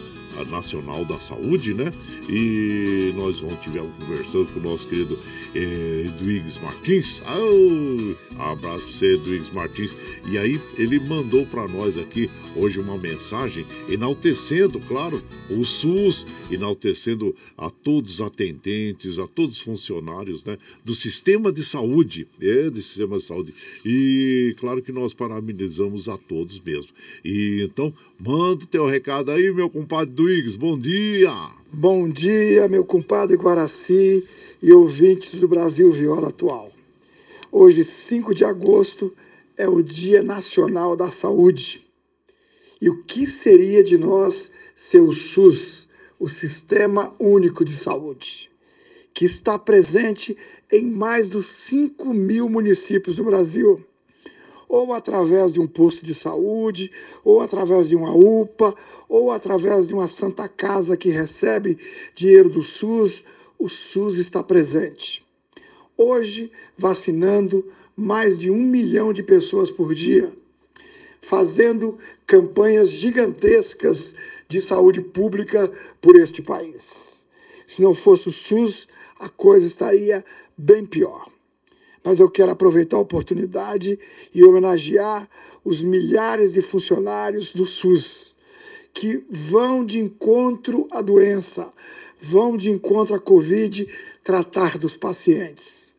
[0.44, 1.92] Nacional da Saúde, né?
[2.28, 5.18] E nós vamos tivemos conversando com o nosso querido
[5.54, 7.22] eh, Edwigs Martins.
[7.26, 9.96] Oh, abraço para você, Edwigs Martins.
[10.30, 17.34] E aí ele mandou para nós aqui hoje uma mensagem enaltecendo, claro, o SUS, enaltecendo
[17.56, 22.80] a todos os atendentes, a todos os funcionários, né, do sistema de saúde, é, do
[22.80, 23.54] sistema de saúde.
[23.84, 26.92] E claro que nós parabenizamos a todos mesmo.
[27.24, 30.56] E então, manda o teu recado aí, meu compadre Duígues.
[30.56, 31.30] Bom dia!
[31.72, 34.26] Bom dia, meu compadre Guaraci
[34.60, 36.68] e ouvintes do Brasil Viola Atual.
[37.52, 39.14] Hoje, 5 de agosto,
[39.56, 41.86] é o Dia Nacional da Saúde.
[42.80, 45.86] E o que seria de nós ser o SUS,
[46.18, 48.50] o Sistema Único de Saúde,
[49.14, 50.36] que está presente
[50.72, 53.80] em mais dos 5 mil municípios do Brasil?
[54.68, 56.90] Ou através de um posto de saúde,
[57.24, 58.74] ou através de uma UPA,
[59.08, 61.78] ou através de uma Santa Casa que recebe
[62.14, 63.24] dinheiro do SUS,
[63.58, 65.24] o SUS está presente.
[65.96, 67.64] Hoje, vacinando
[67.96, 70.30] mais de um milhão de pessoas por dia,
[71.22, 74.14] fazendo campanhas gigantescas
[74.48, 77.22] de saúde pública por este país.
[77.66, 78.86] Se não fosse o SUS,
[79.18, 80.24] a coisa estaria
[80.56, 81.28] bem pior.
[82.06, 83.98] Mas eu quero aproveitar a oportunidade
[84.32, 85.28] e homenagear
[85.64, 88.36] os milhares de funcionários do SUS
[88.94, 91.68] que vão de encontro à doença,
[92.22, 93.88] vão de encontro à Covid
[94.22, 95.92] tratar dos pacientes.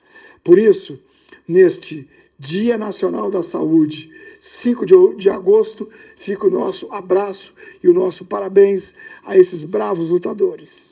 [0.45, 0.97] Por isso,
[1.45, 2.07] neste
[2.39, 4.85] Dia Nacional da Saúde, 5
[5.17, 7.53] de, agosto, fica o nosso abraço
[7.83, 8.95] e o nosso parabéns
[9.25, 10.86] a esses bravos lutadores.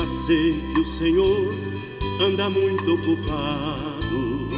[0.00, 1.54] Já sei que o Senhor
[2.22, 4.48] anda muito ocupado.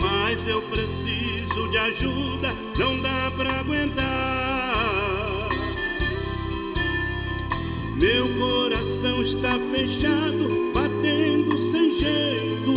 [0.00, 5.48] Mas eu preciso de ajuda, não dá pra aguentar.
[7.96, 12.74] Meu coração está fechado, batendo sem jeito.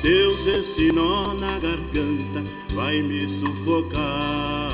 [0.00, 4.67] Deus, esse nó na garganta vai me sufocar.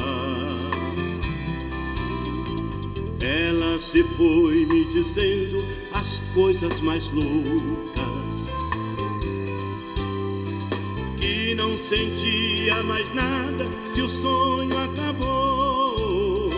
[3.25, 5.65] Ela se foi me dizendo
[5.95, 8.51] as coisas mais loucas.
[11.17, 16.51] Que não sentia mais nada, que o sonho acabou.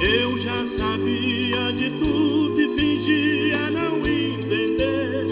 [0.00, 5.26] Eu já sabia de tudo e fingia não entender.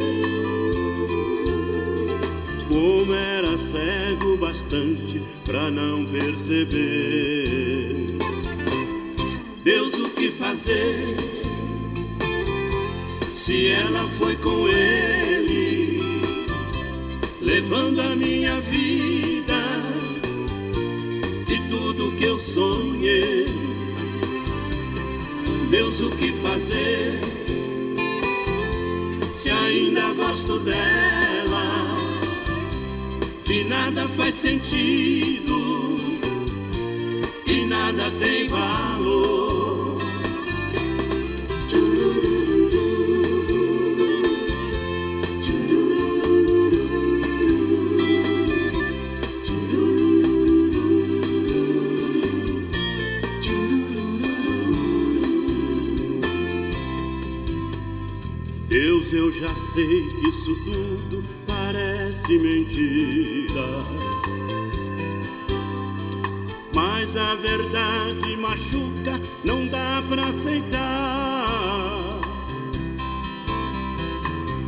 [2.66, 7.73] Como era cego bastante pra não perceber.
[10.24, 11.16] Que fazer?
[13.28, 16.00] Se ela foi com ele,
[17.42, 19.60] levando a minha vida
[21.46, 23.44] e tudo que eu sonhei.
[25.70, 27.20] Deus, o que fazer?
[29.30, 31.98] Se ainda gosto dela,
[33.44, 35.98] que nada faz sentido
[37.46, 38.93] e nada tem valor.
[59.54, 63.84] Sei que isso tudo parece mentira.
[66.74, 72.20] Mas a verdade machuca, não dá pra aceitar.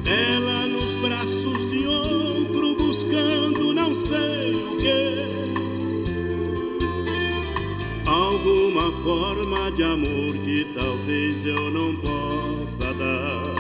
[0.05, 5.27] Ela nos braços de outro buscando não sei o que.
[8.07, 13.56] Alguma forma de amor que talvez eu não possa dar.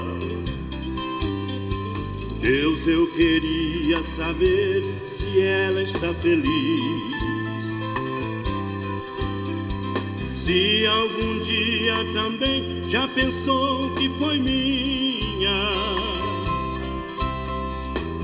[2.46, 6.46] Deus, eu queria saber se ela está feliz.
[10.32, 15.72] Se algum dia também já pensou que foi minha.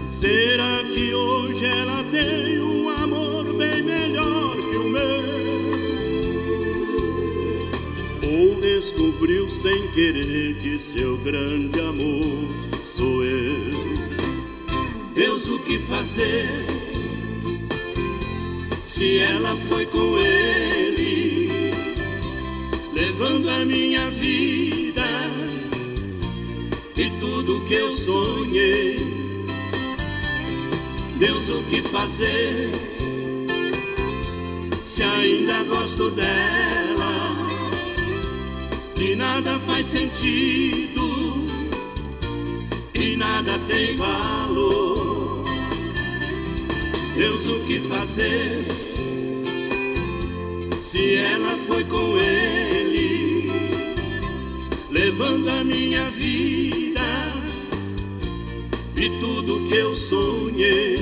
[0.06, 5.22] Será que hoje ela tem um amor bem melhor que o meu?
[8.38, 12.48] Ou descobriu sem querer que seu grande amor
[12.84, 13.71] sou eu?
[15.43, 16.49] Deus, o que fazer?
[18.80, 21.72] Se ela foi com ele,
[22.93, 25.05] levando a minha vida
[26.97, 28.99] e tudo que eu sonhei.
[31.18, 32.70] Deus, o que fazer?
[34.80, 37.36] Se ainda gosto dela,
[38.95, 41.03] que nada faz sentido
[42.95, 44.91] e nada tem valor.
[47.22, 48.64] Deus, o que fazer?
[50.80, 53.48] Se ela foi com ele,
[54.90, 57.00] levando a minha vida
[58.96, 60.98] e tudo que eu sonhei.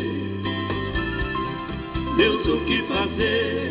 [2.19, 3.71] Deus, o que fazer?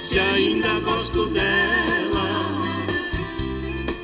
[0.00, 2.62] Se ainda gosto dela,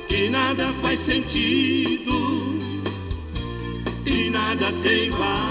[0.09, 2.59] que nada faz sentido
[4.05, 5.44] e nada tem valor.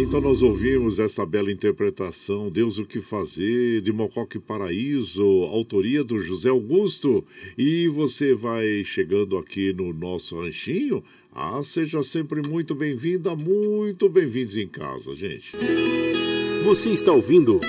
[0.00, 6.20] Então nós ouvimos essa bela interpretação, Deus o que fazer, de Mocoque Paraíso, autoria do
[6.20, 7.24] José Augusto.
[7.56, 11.02] E você vai chegando aqui no nosso ranchinho.
[11.32, 15.52] Ah, seja sempre muito bem-vinda, muito bem-vindos em casa, gente.
[16.64, 17.60] Você está ouvindo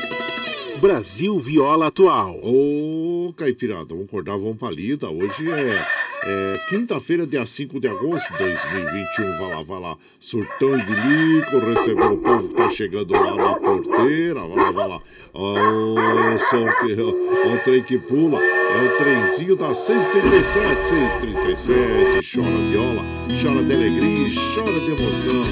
[0.80, 2.40] Brasil Viola Atual.
[2.44, 5.10] Ô, oh, Caipirada, vamos acordar, vamos pra lida.
[5.10, 9.38] Hoje é é, Quinta-feira, dia 5 de agosto de 2021.
[9.40, 9.98] Vai lá, vai lá.
[10.20, 14.42] Surtão e bilico, recebeu o povo que tá chegando lá na porteira.
[14.42, 15.02] Vai lá, vai lá.
[15.34, 18.40] Ó, o, o trem que pula.
[18.80, 22.32] O trenzinho da 637, 637.
[22.34, 23.04] Chora viola,
[23.42, 25.44] chora de alegria, chora de emoção.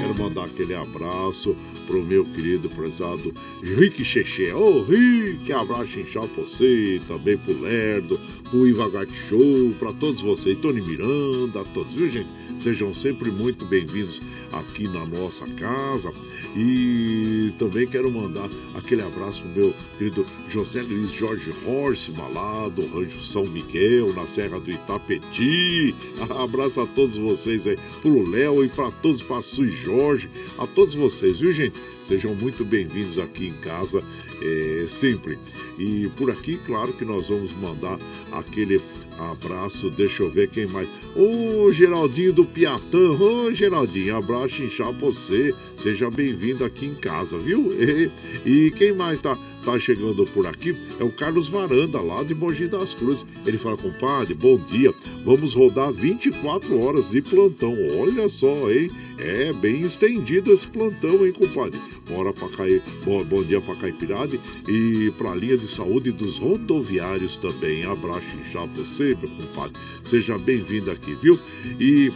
[0.00, 1.56] Quero mandar aquele abraço
[1.88, 4.52] pro meu querido prezado Rick Cheche.
[4.52, 8.88] Ô, oh, Rick, abraço inchado pra você, também pro Lerdo, pro Iva
[9.28, 12.39] Show, pra todos vocês, Tony Miranda, todos, viu gente?
[12.60, 14.20] Sejam sempre muito bem-vindos
[14.52, 16.12] aqui na nossa casa.
[16.54, 22.86] E também quero mandar aquele abraço pro meu querido José Luiz Jorge Horse, lá do
[22.86, 25.94] Rancho São Miguel, na Serra do Itapeti.
[26.38, 30.92] Abraço a todos vocês aí, pro Léo e para todos, para Sui Jorge, a todos
[30.92, 31.80] vocês, viu gente?
[32.04, 34.02] Sejam muito bem-vindos aqui em casa,
[34.42, 35.38] é, sempre.
[35.78, 37.98] E por aqui, claro que nós vamos mandar
[38.32, 38.82] aquele
[39.20, 40.88] abraço, deixa eu ver quem mais.
[41.14, 45.54] Ô Geraldinho do Piatã, ô Geraldinho, abraço inchar você.
[45.76, 47.72] Seja bem-vindo aqui em casa, viu?
[47.72, 48.10] E,
[48.44, 52.66] e quem mais tá, tá chegando por aqui é o Carlos Varanda, lá de Mogi
[52.66, 53.24] das Cruzes.
[53.46, 54.92] Ele fala, compadre, bom dia.
[55.24, 57.74] Vamos rodar 24 horas de plantão.
[57.98, 58.90] Olha só, hein?
[59.18, 61.80] É bem estendido esse plantão, hein, compadre?
[62.08, 62.82] Bora pra cair.
[63.04, 67.84] Bom, bom dia pra Caipirade e pra linha de saúde dos rodoviários também.
[67.84, 69.80] Abraço inchado meu compadre.
[70.02, 71.38] Seja bem-vindo aqui, viu?
[71.78, 72.12] E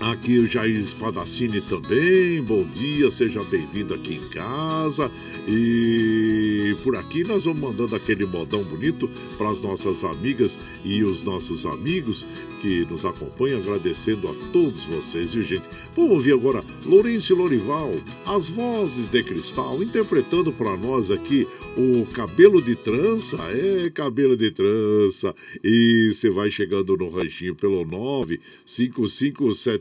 [0.00, 5.10] Aqui o Jair Espadacini também, bom dia, seja bem-vindo aqui em casa.
[5.48, 11.24] E por aqui nós vamos mandando aquele modão bonito para as nossas amigas e os
[11.24, 12.24] nossos amigos
[12.62, 15.64] que nos acompanham, agradecendo a todos vocês, viu gente?
[15.96, 17.92] Vamos ouvir agora Lourenço Lorival,
[18.24, 21.44] as vozes de cristal, interpretando para nós aqui
[21.76, 25.34] o cabelo de trança, é cabelo de trança.
[25.62, 27.84] E você vai chegando no ranchinho pelo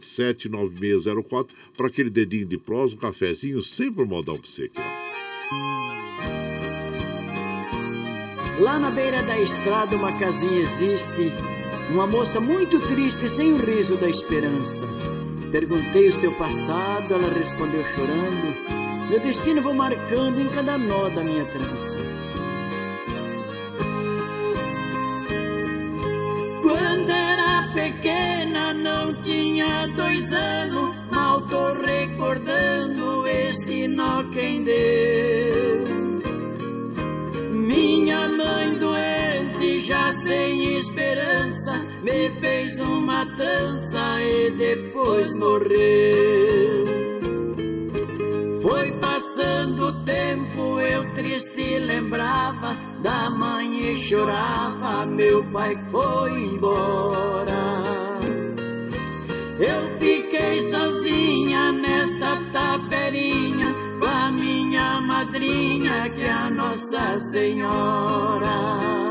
[0.07, 5.07] 955779604 para aquele dedinho de prosa, um cafezinho, sempre um modão para você aqui, ó.
[8.59, 11.31] Lá na beira da estrada uma casinha existe,
[11.91, 14.83] uma moça muito triste sem o riso da esperança.
[15.51, 19.09] Perguntei o seu passado, ela respondeu chorando.
[19.09, 22.16] Meu destino vou marcando em cada nó da minha trança.
[26.61, 35.83] Quando era pequena, não tinha dois anos, mal tô recordando esse nó quem deu.
[37.51, 47.06] Minha mãe doente, já sem esperança, me fez uma dança e depois morreu.
[48.61, 58.17] Foi passando o tempo, eu triste lembrava da mãe e chorava, meu pai foi embora.
[59.59, 69.06] Eu fiquei sozinha nesta taperinha com a minha madrinha, que é a Nossa Senhora.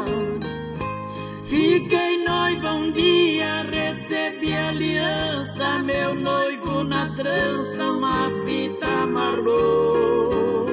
[1.49, 10.67] Fiquei noiva um dia, recebi aliança, meu noivo na trança uma fita amarrou.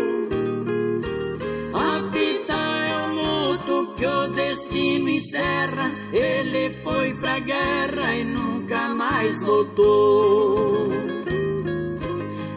[1.75, 2.53] A fita
[2.89, 10.89] é o luto que o destino encerra, ele foi pra guerra e nunca mais voltou.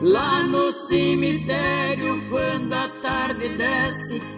[0.01, 4.36] Lá no cemitério, quando a tarde desce,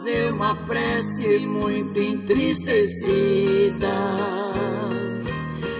[0.00, 4.14] fazer uma prece muito entristecida.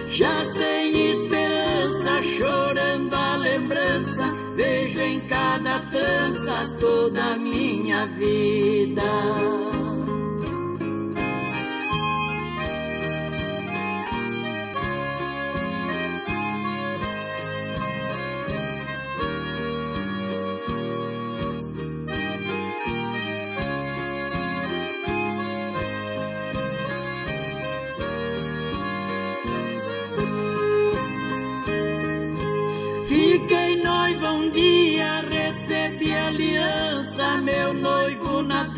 [0.09, 9.60] Já sem esperança, chorando a lembrança, vejo em cada trança toda a minha vida.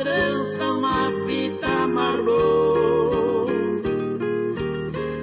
[0.04, 3.46] Trança uma fita amarrou.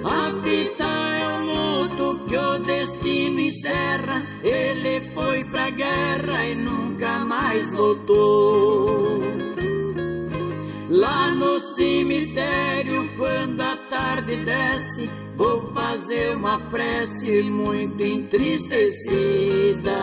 [0.04, 7.18] A fita é o luto que o destino encerra, ele foi pra guerra e nunca
[7.26, 9.20] mais voltou.
[10.88, 15.04] Lá no cemitério, quando a tarde desce,
[15.36, 20.00] vou fazer uma prece muito entristecida.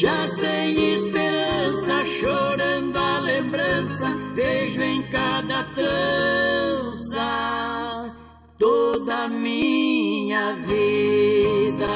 [0.00, 7.20] Já sem esperança, chorando a lembrança, vejo em cada trança
[8.58, 11.86] toda a minha vida.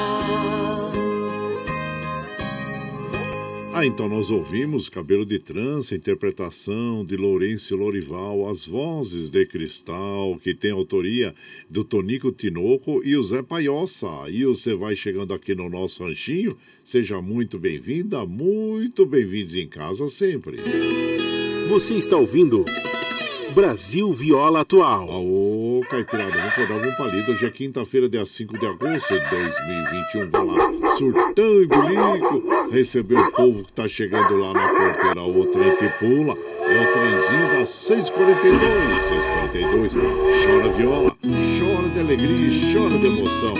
[3.77, 10.37] Ah, então nós ouvimos Cabelo de Trança, interpretação de Lourenço Lorival, as vozes de Cristal,
[10.41, 11.35] que tem autoria
[11.69, 14.29] do Tonico Tinoco e o Zé Paiossa.
[14.29, 20.07] E você vai chegando aqui no nosso ranchinho, seja muito bem-vinda, muito bem-vindos em casa
[20.07, 20.55] sempre.
[21.67, 22.63] Você está ouvindo
[23.53, 25.09] Brasil Viola Atual.
[25.21, 27.33] Ô, Caipirada, vamos acordar um palido.
[27.33, 30.29] Hoje é quinta-feira, dia 5 de agosto de 2021.
[30.29, 35.23] Vai lá, surtão e bilico, receber o povo que tá chegando lá na porteira.
[35.23, 39.01] O trem que pula é o trenzinho das 642.
[39.01, 39.93] 642.
[39.93, 41.17] Chora viola,
[41.59, 43.53] chora de alegria, chora de emoção.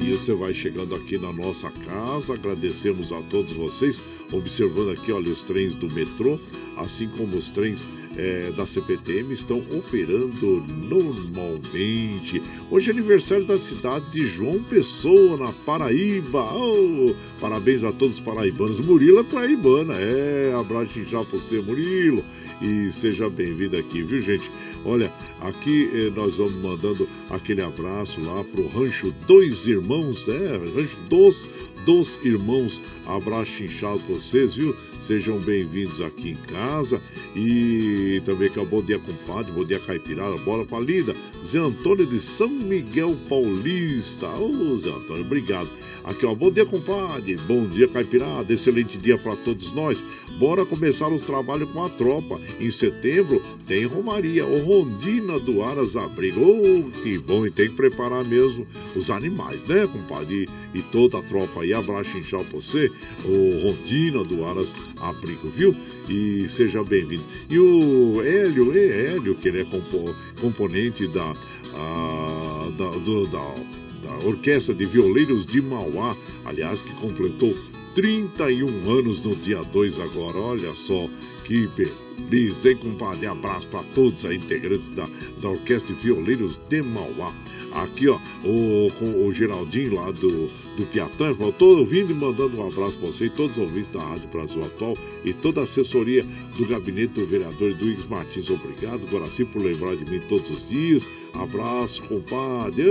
[0.00, 4.00] E você vai chegando aqui na nossa casa, agradecemos a todos vocês,
[4.32, 6.38] observando aqui, olha, os trens do metrô,
[6.76, 7.86] assim como os trens
[8.18, 12.42] é, da CPTM estão operando normalmente.
[12.70, 16.42] Hoje é aniversário da cidade de João Pessoa, na Paraíba.
[16.52, 18.80] Oh, parabéns a todos os paraibanos.
[18.80, 20.52] Murilo é paraibana, é.
[20.58, 22.24] Abraço já pra você, Murilo.
[22.60, 24.50] E seja bem-vindo aqui, viu, gente?
[24.84, 30.96] Olha, aqui eh, nós vamos mandando aquele abraço lá pro Rancho Dois Irmãos, é, Rancho
[31.08, 31.48] dos,
[31.88, 32.82] dos Irmãos.
[33.06, 34.76] Abraço inchado pra vocês, viu?
[35.00, 37.00] Sejam bem-vindos aqui em casa.
[37.34, 42.04] E também que é o Bom Dia Compadre, Bom Dia Caipirada, Bola Palida, Zé Antônio
[42.04, 44.28] de São Miguel Paulista.
[44.28, 45.70] Ô, Zé Antônio, obrigado.
[46.08, 47.36] Aqui, ó, bom dia, compadre.
[47.46, 48.50] Bom dia, caipirada.
[48.50, 50.02] Excelente dia para todos nós.
[50.38, 52.40] Bora começar os trabalhos com a tropa.
[52.58, 56.90] Em setembro tem Romaria, o Rondina do Aras Abrigo.
[57.02, 58.66] Que bom, e tem que preparar mesmo
[58.96, 60.48] os animais, né, compadre?
[60.74, 61.74] E, toda a tropa aí.
[61.74, 62.90] Abraço inchado pra você,
[63.26, 65.76] o Rondina do Aras Abrigo, viu?
[66.08, 67.24] E seja bem-vindo.
[67.50, 71.34] E o Hélio, é Hélio, que ele é compo componente da,
[71.74, 73.77] a, da, do, da
[74.24, 77.54] Orquestra de Violeiros de Mauá, aliás, que completou
[77.94, 80.38] 31 anos no dia 2 agora.
[80.38, 81.08] Olha só
[81.44, 83.26] que beleza, hein, compadre?
[83.26, 85.08] Abraço para todos os integrantes da,
[85.40, 87.32] da Orquestra de Violeiros de Mauá.
[87.72, 88.90] Aqui, ó, o,
[89.26, 93.30] o Geraldinho lá do, do Piatã voltou ouvindo e mandando um abraço para você e
[93.30, 96.24] todos os ouvintes da Rádio Brasil Atual e toda a assessoria
[96.56, 98.48] do gabinete do vereador Duígues Martins.
[98.50, 101.06] Obrigado, Guaraci, por lembrar de mim todos os dias.
[101.34, 102.84] Abraço, compadre.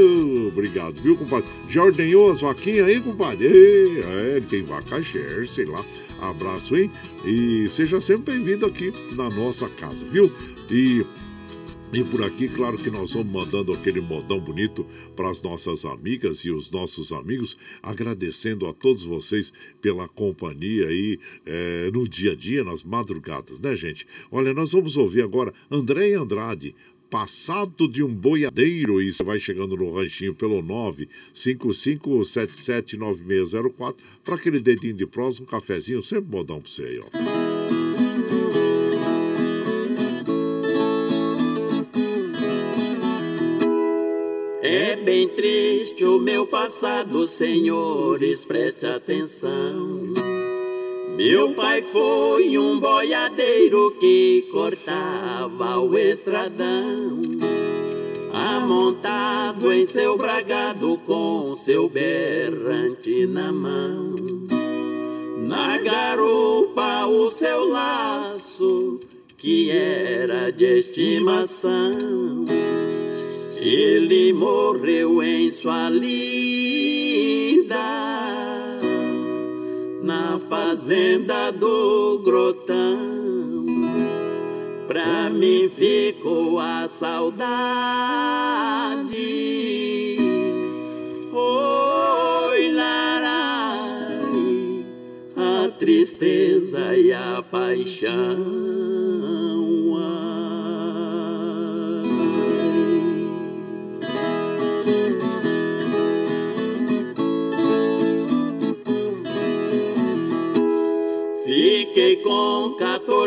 [0.47, 1.49] Obrigado, viu, compadre?
[1.67, 3.47] Já ordenhou as vaquinhas aí, compadre?
[3.47, 5.83] É, ele tem vaca share, sei lá.
[6.21, 6.89] Abraço, hein?
[7.25, 10.31] E seja sempre bem-vindo aqui na nossa casa, viu?
[10.69, 11.05] E
[11.93, 14.83] e por aqui, claro que nós vamos mandando aquele modão bonito
[15.15, 21.19] para as nossas amigas e os nossos amigos, agradecendo a todos vocês pela companhia aí
[21.45, 24.05] é, no dia a dia, nas madrugadas, né, gente?
[24.29, 26.75] Olha, nós vamos ouvir agora André Andrade,
[27.09, 30.61] passado de um boiadeiro e você vai chegando no ranchinho pelo
[31.33, 33.95] 955779604
[34.25, 37.46] para aquele dedinho de prosa, um cafezinho, sempre modão para você aí, ó.
[44.69, 50.13] É bem triste o meu passado, senhores, preste atenção.
[51.15, 57.21] Meu pai foi um boiadeiro que cortava o estradão,
[58.33, 64.15] amontado em seu bragado com seu berrante na mão.
[65.47, 68.99] Na garupa o seu laço,
[69.37, 72.45] que era de estimação,
[73.59, 76.07] ele morreu em sua lida
[80.03, 83.17] na fazenda do grotão.
[84.87, 87.45] Pra mim ficou a saudade,
[91.33, 94.85] oi larai,
[95.35, 98.87] a tristeza e a paixão.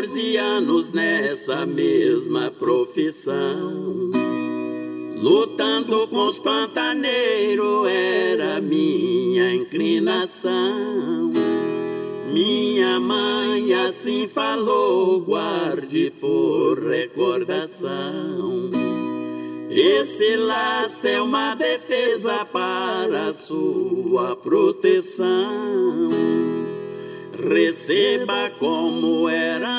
[0.01, 4.09] 14 anos nessa mesma profissão.
[5.15, 11.31] Lutando com os pantaneiros era minha inclinação.
[12.33, 18.71] Minha mãe assim falou, guarde por recordação.
[19.69, 26.09] Esse laço é uma defesa para sua proteção
[27.47, 29.71] receba como herança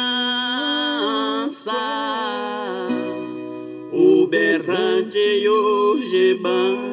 [3.92, 6.92] o berrante e o gibão.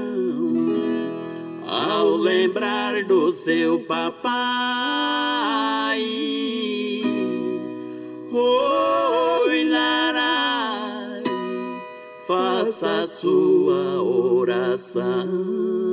[1.65, 4.39] Ao lembrar do seu papai,
[9.69, 11.23] larai,
[12.27, 15.88] faça sua oração.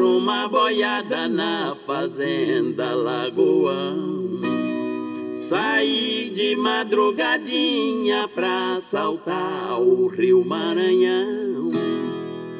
[0.00, 4.40] Uma boiada na fazenda Lagoão.
[5.38, 11.72] Saí de madrugadinha pra saltar o rio Maranhão.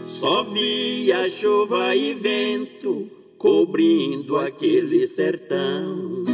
[0.07, 3.09] Só via chuva e vento
[3.39, 6.25] cobrindo aquele sertão.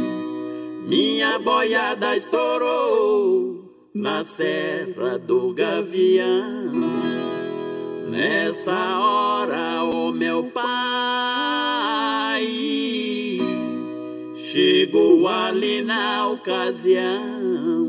[0.87, 7.16] Minha boiada estourou na serra do Gavião.
[8.17, 10.65] Nessa hora, o meu pai
[14.35, 17.87] chegou ali na ocasião.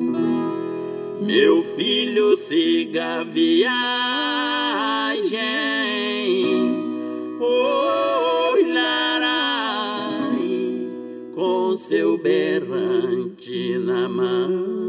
[1.22, 3.78] Meu filho siga a viagem.
[8.74, 10.44] Larai,
[11.34, 14.87] com seu berrante na mão.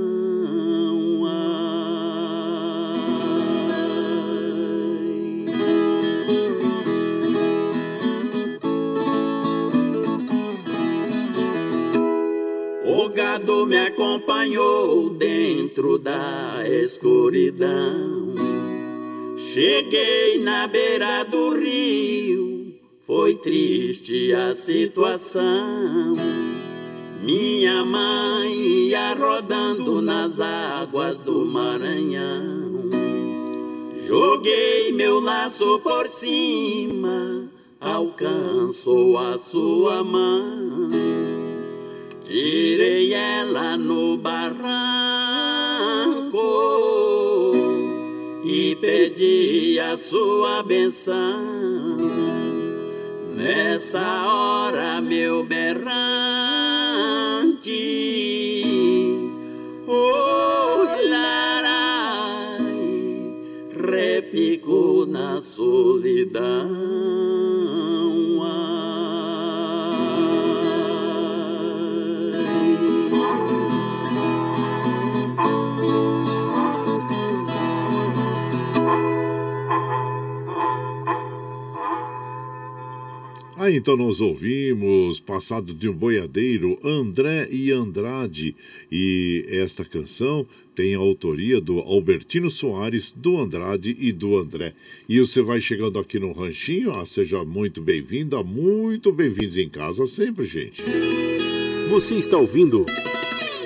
[13.09, 18.35] Gado me acompanhou dentro da escuridão.
[19.37, 22.73] Cheguei na beira do rio,
[23.05, 26.15] foi triste a situação.
[27.21, 32.89] Minha mãe ia rodando nas águas do Maranhão.
[34.05, 37.49] Joguei meu laço por cima,
[37.79, 41.18] alcançou a sua mão.
[42.29, 44.61] Tirei ela no barranco
[48.45, 51.97] e pedi a sua benção.
[53.35, 55.89] Nessa hora, meu berrante,
[61.09, 62.59] larai,
[63.73, 66.98] repicou na solidão.
[83.61, 88.55] Ah, então nós ouvimos Passado de um Boiadeiro, André e Andrade.
[88.89, 94.73] E esta canção tem a autoria do Albertino Soares, do Andrade e do André.
[95.09, 100.05] E você vai chegando aqui no Ranchinho, ah, seja muito bem-vinda, muito bem-vindos em casa
[100.05, 100.81] sempre, gente.
[101.89, 102.85] Você está ouvindo.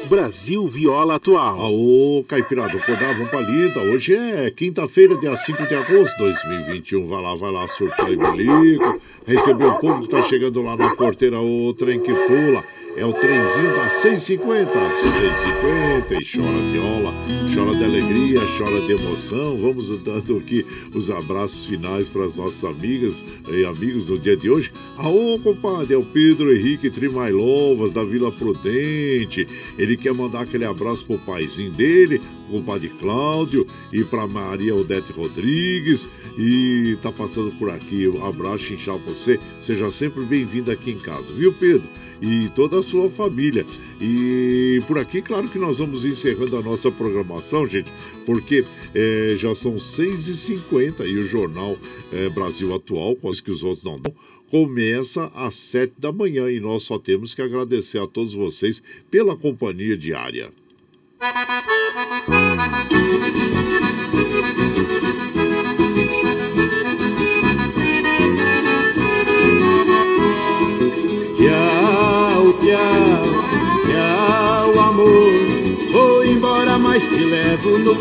[0.07, 1.59] Brasil Viola Atual.
[1.59, 3.79] Aô, Caipirada, acordar, vamos pra lida.
[3.81, 7.07] Hoje é quinta-feira, dia 5 de agosto de 2021.
[7.07, 9.01] Vai lá, vai lá, surtar bilico.
[9.25, 12.63] Receber o povo que tá chegando lá na porteira, o trem que pula.
[12.95, 17.13] É o trenzinho da 650, 650 e chora viola,
[17.51, 19.57] chora de alegria, chora de emoção.
[19.57, 20.63] Vamos dando aqui
[20.93, 24.71] os abraços finais para as nossas amigas e amigos do dia de hoje.
[24.97, 29.47] Aô, compadre, é o Pedro Henrique Trimailovas, da Vila Prudente.
[29.75, 35.11] Ele quer mandar aquele abraço pro paizinho dele, o compadre Cláudio, e para Maria Odete
[35.11, 36.07] Rodrigues.
[36.37, 38.07] E tá passando por aqui.
[38.07, 39.39] Um abraço, inchado pra você.
[39.61, 41.87] Seja sempre bem-vindo aqui em casa, viu, Pedro?
[42.23, 43.65] e toda a sua família.
[43.99, 47.91] E por aqui, claro que nós vamos encerrando a nossa programação, gente,
[48.25, 48.65] porque
[48.95, 51.77] é, já são 6h50 e o jornal
[52.13, 54.13] é, Brasil Atual, quase que os outros não dão,
[54.53, 59.35] começa às 7 da manhã e nós só temos que agradecer a todos vocês pela
[59.35, 60.51] companhia diária.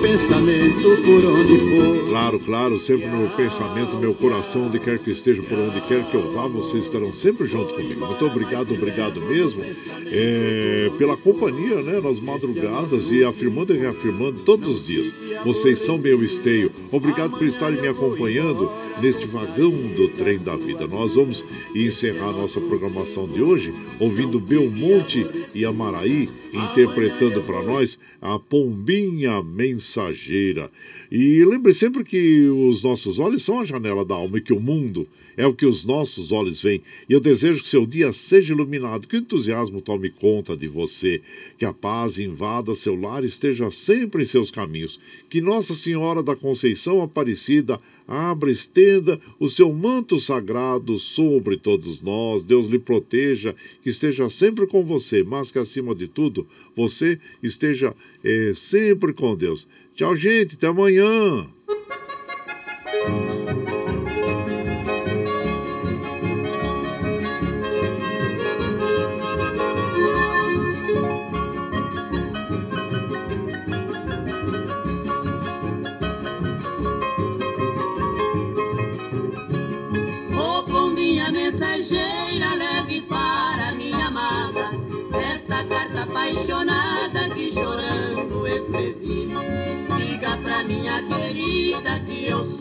[0.01, 2.09] Pensamento por onde for.
[2.09, 6.15] Claro, claro, sempre no pensamento, meu coração, onde quer que esteja, por onde quer que
[6.15, 8.07] eu vá, vocês estarão sempre junto comigo.
[8.07, 9.63] Muito obrigado, obrigado mesmo
[10.07, 15.15] é, pela companhia, né, nas madrugadas e afirmando e reafirmando todos os dias.
[15.45, 16.71] Vocês são meu esteio.
[16.91, 18.71] Obrigado por estarem me acompanhando
[19.01, 20.87] neste vagão do trem da vida.
[20.87, 21.45] Nós vamos
[21.75, 30.71] encerrar nossa programação de hoje ouvindo Belmonte e Amaraí interpretando para nós a pombinha mensageira.
[31.11, 34.61] E lembre sempre que os nossos olhos são a janela da alma e que o
[34.61, 35.07] mundo
[35.37, 36.83] é o que os nossos olhos veem.
[37.09, 41.21] E eu desejo que seu dia seja iluminado, que o entusiasmo tome conta de você,
[41.59, 45.01] que a paz invada seu lar e esteja sempre em seus caminhos.
[45.29, 52.43] Que Nossa Senhora da Conceição Aparecida abra, estenda o seu manto sagrado sobre todos nós.
[52.43, 57.95] Deus lhe proteja, que esteja sempre com você, mas que acima de tudo você esteja
[58.23, 59.67] é, sempre com Deus.
[59.95, 61.47] Tchau, gente, até amanhã.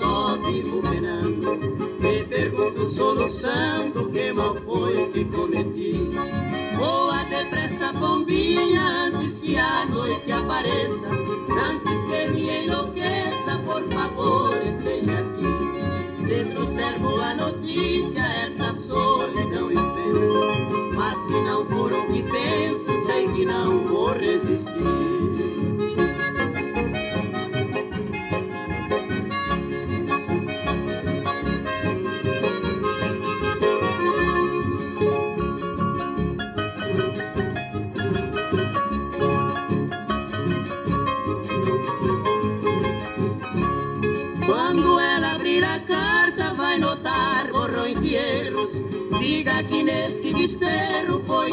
[0.02, 1.57] Só vivo penando.
[1.99, 6.10] Me pergunto soluçando que mal foi que cometi.
[6.76, 11.07] Voa depressa, bombinha, antes que a noite apareça.
[11.69, 16.26] Antes que me enlouqueça, por favor, esteja aqui.
[16.26, 20.95] Se trouxer boa notícia, esta solidão intensa.
[20.95, 25.11] Mas se não for o que penso, sei que não vou resistir.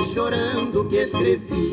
[0.09, 1.73] Chorando que escrevi.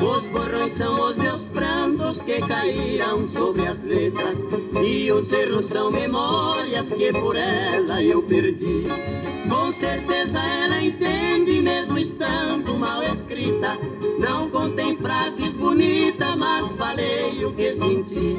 [0.00, 4.48] Os borrões são os meus prantos que caíram sobre as letras.
[4.84, 8.86] E os erros são memórias que por ela eu perdi.
[9.48, 13.78] Com certeza ela entende, mesmo estando mal escrita.
[14.18, 18.38] Não contém frases bonitas, mas falei o que senti.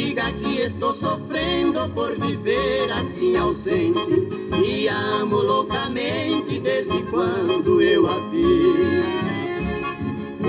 [0.00, 4.28] Diga que estou sofrendo por viver assim ausente.
[4.64, 9.04] E amo loucamente desde quando eu a vi.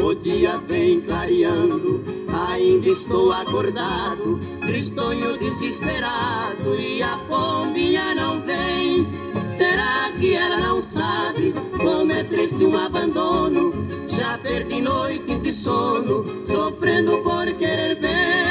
[0.01, 9.05] O dia vem clareando, ainda estou acordado, tristonho desesperado e a pombinha não vem.
[9.43, 13.73] Será que ela não sabe como é triste um abandono?
[14.07, 18.50] Já perdi noites de sono, sofrendo por querer bem.